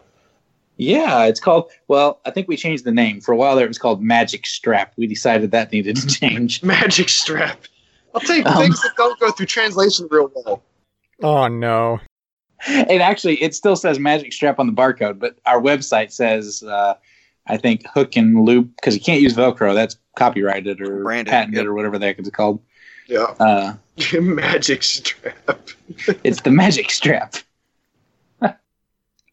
[0.77, 1.71] Yeah, it's called.
[1.87, 3.21] Well, I think we changed the name.
[3.21, 4.93] For a while there, it was called Magic Strap.
[4.97, 6.63] We decided that needed to change.
[6.63, 7.61] Magic strap.
[8.15, 8.57] I'll take Um.
[8.57, 10.63] things that don't go through translation real well.
[11.21, 11.99] Oh no.
[12.67, 16.95] And actually, it still says Magic Strap on the barcode, but our website says, uh,
[17.45, 19.73] I think hook and loop because you can't use Velcro.
[19.73, 21.65] That's copyrighted or Branded, patented yep.
[21.67, 22.61] or whatever the heck it's called.
[23.13, 23.35] Yeah.
[23.39, 23.75] Uh,
[24.19, 25.59] Magic strap.
[26.23, 27.35] it's the Magic Strap.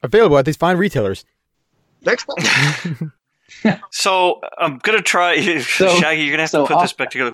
[0.02, 1.24] Available at these fine retailers.
[2.04, 3.12] Next one.
[3.90, 5.58] so I'm gonna try.
[5.60, 7.30] So- Shaggy, you're gonna have so to put this back together.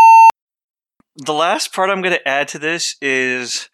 [1.16, 3.68] The last part I'm gonna add to this is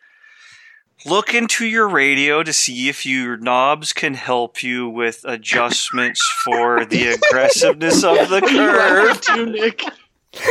[1.05, 6.85] look into your radio to see if your knobs can help you with adjustments for
[6.87, 9.21] the aggressiveness of the curve.
[9.21, 9.83] Too, Nick.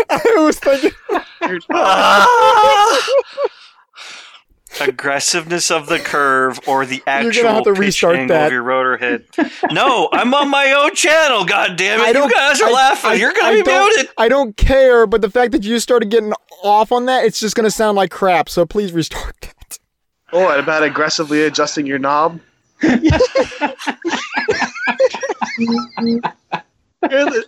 [0.09, 0.91] I was thinking.
[1.71, 3.07] Ah!
[4.79, 8.45] aggressiveness of the curve or the gonna actual have to pitch restart angle that.
[8.47, 9.25] of your rotor head.
[9.71, 11.43] No, I'm on my own channel.
[11.43, 12.03] God damn it!
[12.03, 13.11] I You don't- guys are I- laughing.
[13.11, 14.09] I- You're gonna I be don't- muted.
[14.17, 17.55] I don't care, but the fact that you started getting off on that, it's just
[17.55, 18.47] gonna sound like crap.
[18.49, 19.77] So please restart that.
[20.31, 22.39] Oh, and about aggressively adjusting your knob.
[22.81, 23.01] I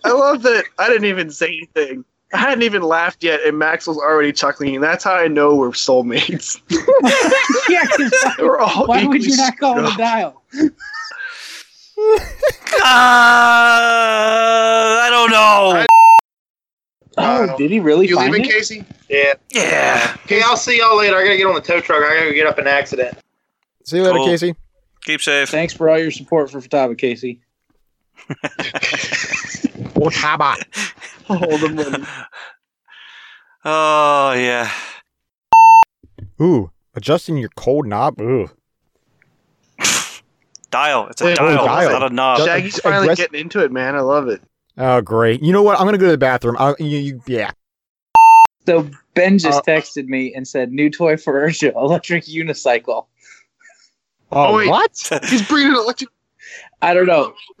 [0.04, 2.04] love that I didn't even say anything.
[2.34, 4.74] I hadn't even laughed yet, and Max was already chuckling.
[4.74, 6.60] And that's how I know we're soulmates.
[7.70, 10.42] yeah, 'cause we're all why would you not call it a dial?
[12.76, 12.80] Uh,
[15.00, 15.86] I don't know.
[17.16, 18.52] Oh, Uh, did he really You find leaving, it?
[18.52, 18.84] Casey?
[19.08, 19.34] Yeah.
[19.50, 20.16] Yeah.
[20.24, 21.16] Okay, I'll see y'all later.
[21.16, 22.02] I gotta get on the tow truck.
[22.02, 23.16] I gotta get up in an accident.
[23.84, 24.26] See you later, Cool.
[24.26, 24.54] Casey.
[25.04, 25.48] Keep safe.
[25.50, 27.40] Thanks for all your support for Futaba, Casey.
[29.94, 30.56] Otaba.
[31.26, 32.04] Hold the money.
[33.66, 34.70] Oh yeah.
[36.38, 38.20] Ooh, adjusting your cold knob.
[38.20, 38.50] Ooh.
[40.70, 41.06] Dial.
[41.08, 41.90] It's a Oh, dial, dial.
[41.98, 42.38] not a knob.
[42.40, 43.94] Shag- Shaggy's finally aggress- getting into it, man.
[43.96, 44.42] I love it.
[44.76, 45.42] Oh, great.
[45.42, 45.78] You know what?
[45.80, 46.56] I'm gonna go to the bathroom.
[46.58, 47.52] I, you, you, yeah.
[48.66, 53.06] So Ben just Uh, texted me and said, "New toy for IRCHA, electric unicycle."
[54.32, 54.68] Oh, wait.
[54.68, 54.90] what?
[55.28, 56.10] He's bringing an electric.
[56.82, 57.34] I don't know.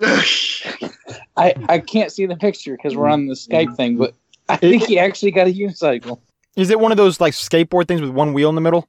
[1.36, 4.14] I I can't see the picture because we're on the Skype thing, but
[4.48, 6.20] I think he actually got a unicycle.
[6.56, 8.88] Is it one of those like skateboard things with one wheel in the middle?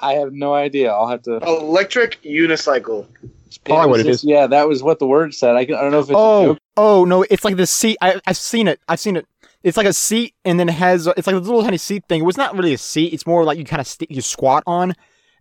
[0.00, 0.90] I have no idea.
[0.92, 1.36] I'll have to.
[1.38, 3.06] electric unicycle.
[3.46, 4.30] It's probably It what was it just- is.
[4.30, 5.54] Yeah, that was what the word said.
[5.54, 6.58] I, I don't know if it's a Oh, joke.
[6.76, 7.22] oh no!
[7.30, 7.96] It's like the seat.
[8.00, 8.80] I, I've seen it.
[8.88, 9.26] I've seen it.
[9.62, 11.06] It's like a seat, and then it has.
[11.06, 12.20] It's like a little tiny seat thing.
[12.20, 13.12] It was not really a seat.
[13.12, 14.94] It's more like you kind of st- you squat on.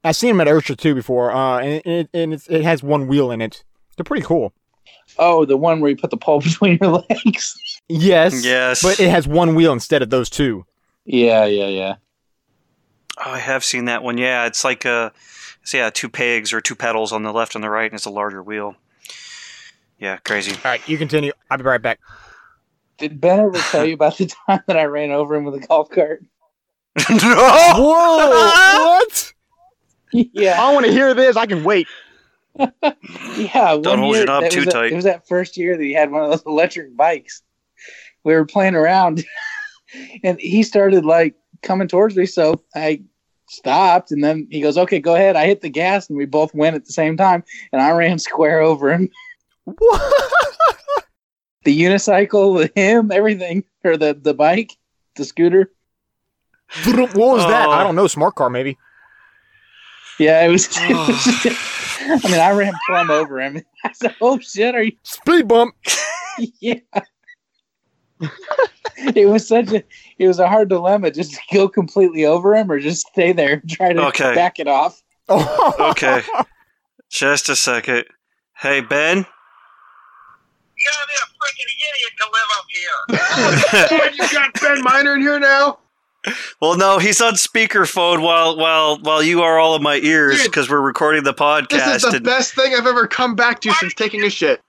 [0.06, 1.32] I've seen them at IRCHA too before.
[1.32, 3.64] Uh, and it and it's, it has one wheel in it.
[3.96, 4.54] They're pretty cool.
[5.18, 7.80] Oh, the one where you put the pole between your legs.
[7.88, 8.44] Yes.
[8.44, 8.82] Yes.
[8.82, 10.66] But it has one wheel instead of those two.
[11.06, 11.96] yeah, yeah, yeah.
[13.18, 14.18] Oh, I have seen that one.
[14.18, 15.12] Yeah, it's like a,
[15.62, 18.06] it's, yeah, two pegs or two pedals on the left and the right, and it's
[18.06, 18.76] a larger wheel.
[20.00, 20.52] Yeah, crazy.
[20.52, 21.32] All right, you continue.
[21.52, 22.00] I'll be right back.
[22.98, 25.60] Did Ben ever tell you about the time that I ran over him with a
[25.60, 26.24] golf cart?
[27.10, 27.18] no.
[27.76, 28.80] Whoa!
[28.86, 29.34] what?
[30.12, 31.36] yeah, I want to hear this.
[31.36, 31.88] I can wait.
[33.38, 33.78] yeah.
[33.82, 34.92] Don't hold year, your knob too was that- tight.
[34.92, 37.42] It was that first year that he had one of those electric bikes.
[38.24, 39.26] We were playing around,
[40.24, 42.26] and he started like coming towards me.
[42.26, 43.02] So I
[43.50, 46.54] stopped, and then he goes, "Okay, go ahead." I hit the gas, and we both
[46.54, 49.10] went at the same time, and I ran square over him.
[49.66, 50.32] What?
[51.66, 54.72] The unicycle, the him, everything, or the the bike,
[55.16, 55.72] the scooter.
[56.86, 57.68] what was that?
[57.68, 57.72] Oh.
[57.72, 58.08] I don't know.
[58.08, 58.78] Smart car, maybe.
[60.20, 60.68] Yeah, it was.
[60.80, 60.96] It
[62.10, 63.64] was I mean, I ran plumb over him.
[63.86, 65.76] I said, "Oh shit, are you?" Speed bump.
[66.60, 66.80] yeah.
[69.16, 69.84] it was such a
[70.18, 73.54] it was a hard dilemma just to go completely over him or just stay there
[73.54, 74.34] and try to Okay.
[74.36, 75.02] Back it off.
[75.30, 76.22] Okay.
[77.10, 78.06] Just a second.
[78.58, 79.18] Hey, Ben.
[80.78, 84.12] You're the freaking idiot to live up here.
[84.14, 85.80] you got Ben Miner in here now?
[86.62, 90.70] Well, no, he's on speakerphone while while while you are all in my ears because
[90.70, 91.70] we're recording the podcast.
[91.70, 94.62] This is the and- best thing I've ever come back to since taking a shit.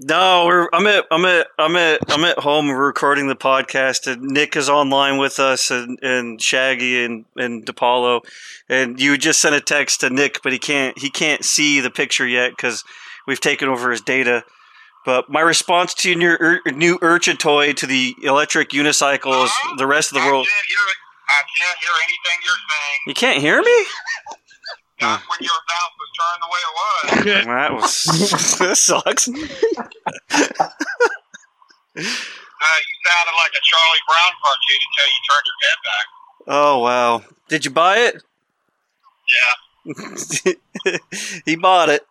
[0.00, 2.68] No, we're I'm at I'm at I'm at I'm at home.
[2.68, 7.66] We're recording the podcast, and Nick is online with us, and, and Shaggy and and
[7.66, 8.20] DePaulo,
[8.68, 11.90] and you just sent a text to Nick, but he can't he can't see the
[11.90, 12.84] picture yet because
[13.26, 14.44] we've taken over his data.
[15.08, 19.86] But my response to your ur- new IRCHA toy to the electric unicycle is the
[19.86, 20.46] rest of the world.
[20.46, 23.00] I can't hear anything you're saying.
[23.06, 23.86] You can't hear me?
[25.00, 27.44] Not when your mouth was turned the way it was.
[27.48, 28.04] That was
[28.58, 29.28] that sucks.
[32.60, 36.06] Uh, you sounded like a Charlie Brown cartoon until you turned your head back.
[36.48, 37.22] Oh wow!
[37.48, 38.22] Did you buy it?
[40.44, 40.52] Yeah.
[41.46, 42.06] he bought it.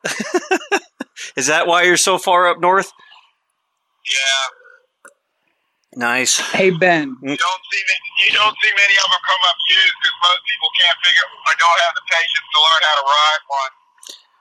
[1.36, 2.92] Is that why you're so far up north?
[4.06, 4.58] Yeah.
[5.98, 6.38] Nice.
[6.38, 7.26] Hey Ben, mm.
[7.26, 10.42] You don't see ma- you don't see many of them come up used because most
[10.46, 13.74] people can't figure or don't have the patience to learn how to ride one.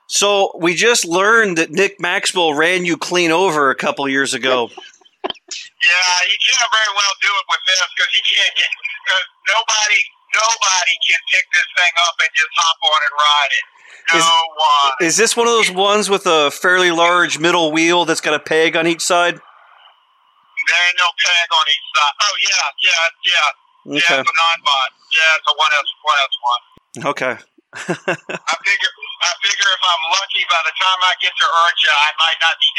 [0.07, 0.29] So
[0.61, 4.69] we just learned that Nick Maxwell ran you clean over a couple years ago.
[4.71, 10.01] Yeah, he can't very well do it with this because he can't get because nobody
[10.37, 13.67] nobody can pick this thing up and just hop on and ride it.
[14.13, 14.93] No Is- one.
[15.01, 18.39] Is this one of those ones with a fairly large middle wheel that's got a
[18.39, 19.35] peg on each side?
[19.35, 22.15] There ain't no peg on each side.
[22.23, 22.91] Oh yeah, yeah,
[23.27, 23.51] yeah.
[23.89, 24.21] Yeah, Okay.
[24.21, 24.91] it's a Ninebot.
[25.13, 27.07] Yeah, it's a one S one S one.
[27.13, 27.35] Okay.
[27.77, 28.93] I figure
[29.23, 32.57] I figure if I'm lucky by the time I get to IRCHA I might not
[32.63, 32.71] be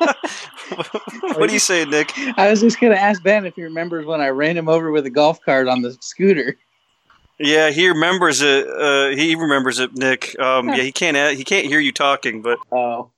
[0.00, 1.36] dangerous.
[1.38, 2.12] what do you say, Nick?
[2.38, 5.06] I was just gonna ask Ben if he remembers when I ran him over with
[5.06, 6.56] a golf cart on the scooter.
[7.42, 8.68] Yeah, he remembers it.
[8.68, 10.38] Uh, he remembers it, Nick.
[10.38, 11.36] Um, yeah, he can't.
[11.38, 13.10] He can't hear you talking, but Oh,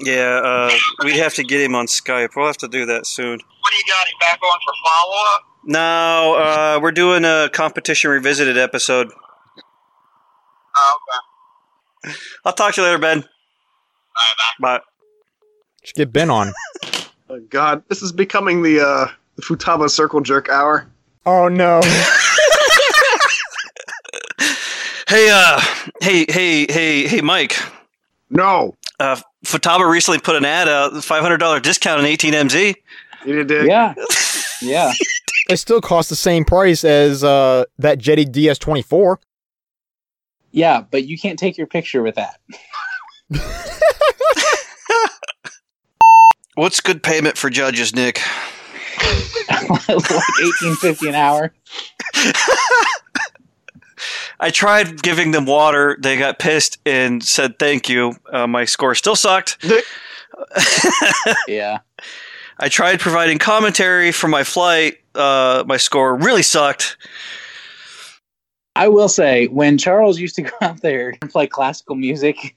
[0.00, 0.70] yeah, uh,
[1.04, 2.30] we'd have to get him on Skype.
[2.34, 3.32] We'll have to do that soon.
[3.32, 5.42] What do you got him back on for follow up?
[5.64, 9.12] No, uh, we're doing a competition revisited episode.
[10.74, 10.98] Oh,
[12.06, 12.14] okay.
[12.46, 13.18] I'll talk to you later, Ben.
[13.18, 14.78] All right, bye.
[14.78, 14.84] Bye.
[15.84, 16.52] Should get Ben on.
[17.30, 19.06] Oh, God, this is becoming the uh,
[19.36, 20.86] the Futaba Circle Jerk Hour.
[21.24, 21.80] Oh no.
[25.12, 25.60] Hey, uh,
[26.00, 27.54] hey, hey, hey, hey, Mike.
[28.30, 32.74] No, Uh, Futaba recently put an ad out, five hundred dollar discount on eighteen MZ.
[33.26, 33.66] you did.
[33.66, 33.92] yeah,
[34.62, 34.90] yeah.
[35.50, 39.18] it still costs the same price as uh, that Jeti DS24.
[40.50, 42.40] Yeah, but you can't take your picture with that.
[46.54, 48.18] What's good payment for judges, Nick?
[49.78, 50.10] like
[50.42, 51.52] eighteen fifty an hour.
[54.40, 55.96] I tried giving them water.
[56.00, 58.14] They got pissed and said thank you.
[58.32, 59.64] Uh, my score still sucked.
[61.46, 61.78] Yeah.
[62.58, 64.98] I tried providing commentary for my flight.
[65.14, 66.96] Uh, my score really sucked.
[68.74, 72.56] I will say, when Charles used to go out there and play classical music,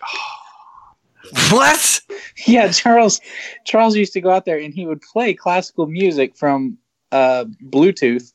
[1.50, 2.00] What?
[2.46, 3.20] yeah, Charles,
[3.64, 6.76] Charles used to go out there and he would play classical music from
[7.12, 8.32] uh, Bluetooth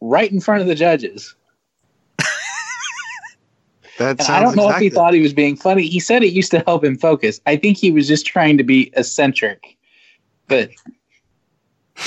[0.00, 1.34] right in front of the judges.
[3.98, 4.86] That And sounds I don't know exactly.
[4.86, 5.86] if he thought he was being funny.
[5.86, 7.40] He said it used to help him focus.
[7.46, 9.76] I think he was just trying to be eccentric.
[10.48, 10.70] But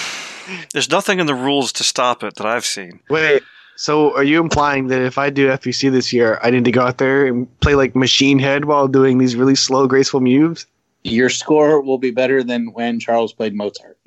[0.73, 2.99] There's nothing in the rules to stop it that I've seen.
[3.09, 3.43] Wait,
[3.75, 6.81] so are you implying that if I do FEC this year, I need to go
[6.81, 10.65] out there and play like Machine Head while doing these really slow, graceful moves?
[11.03, 13.97] your score will be better than when Charles played Mozart.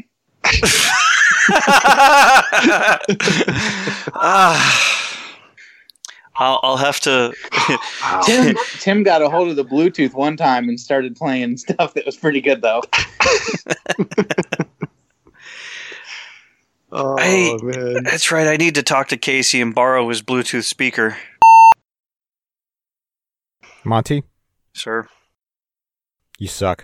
[4.15, 4.86] Ah.
[6.40, 7.32] I'll, I'll have to.
[8.24, 12.04] Tim Tim got a hold of the Bluetooth one time and started playing stuff that
[12.06, 12.82] was pretty good though.
[16.92, 17.56] Oh Hey.
[17.62, 18.02] man.
[18.02, 18.48] That's right.
[18.48, 21.16] I need to talk to Casey and borrow his Bluetooth speaker,
[23.84, 24.24] Monty,
[24.74, 25.06] sir.
[26.38, 26.82] you suck.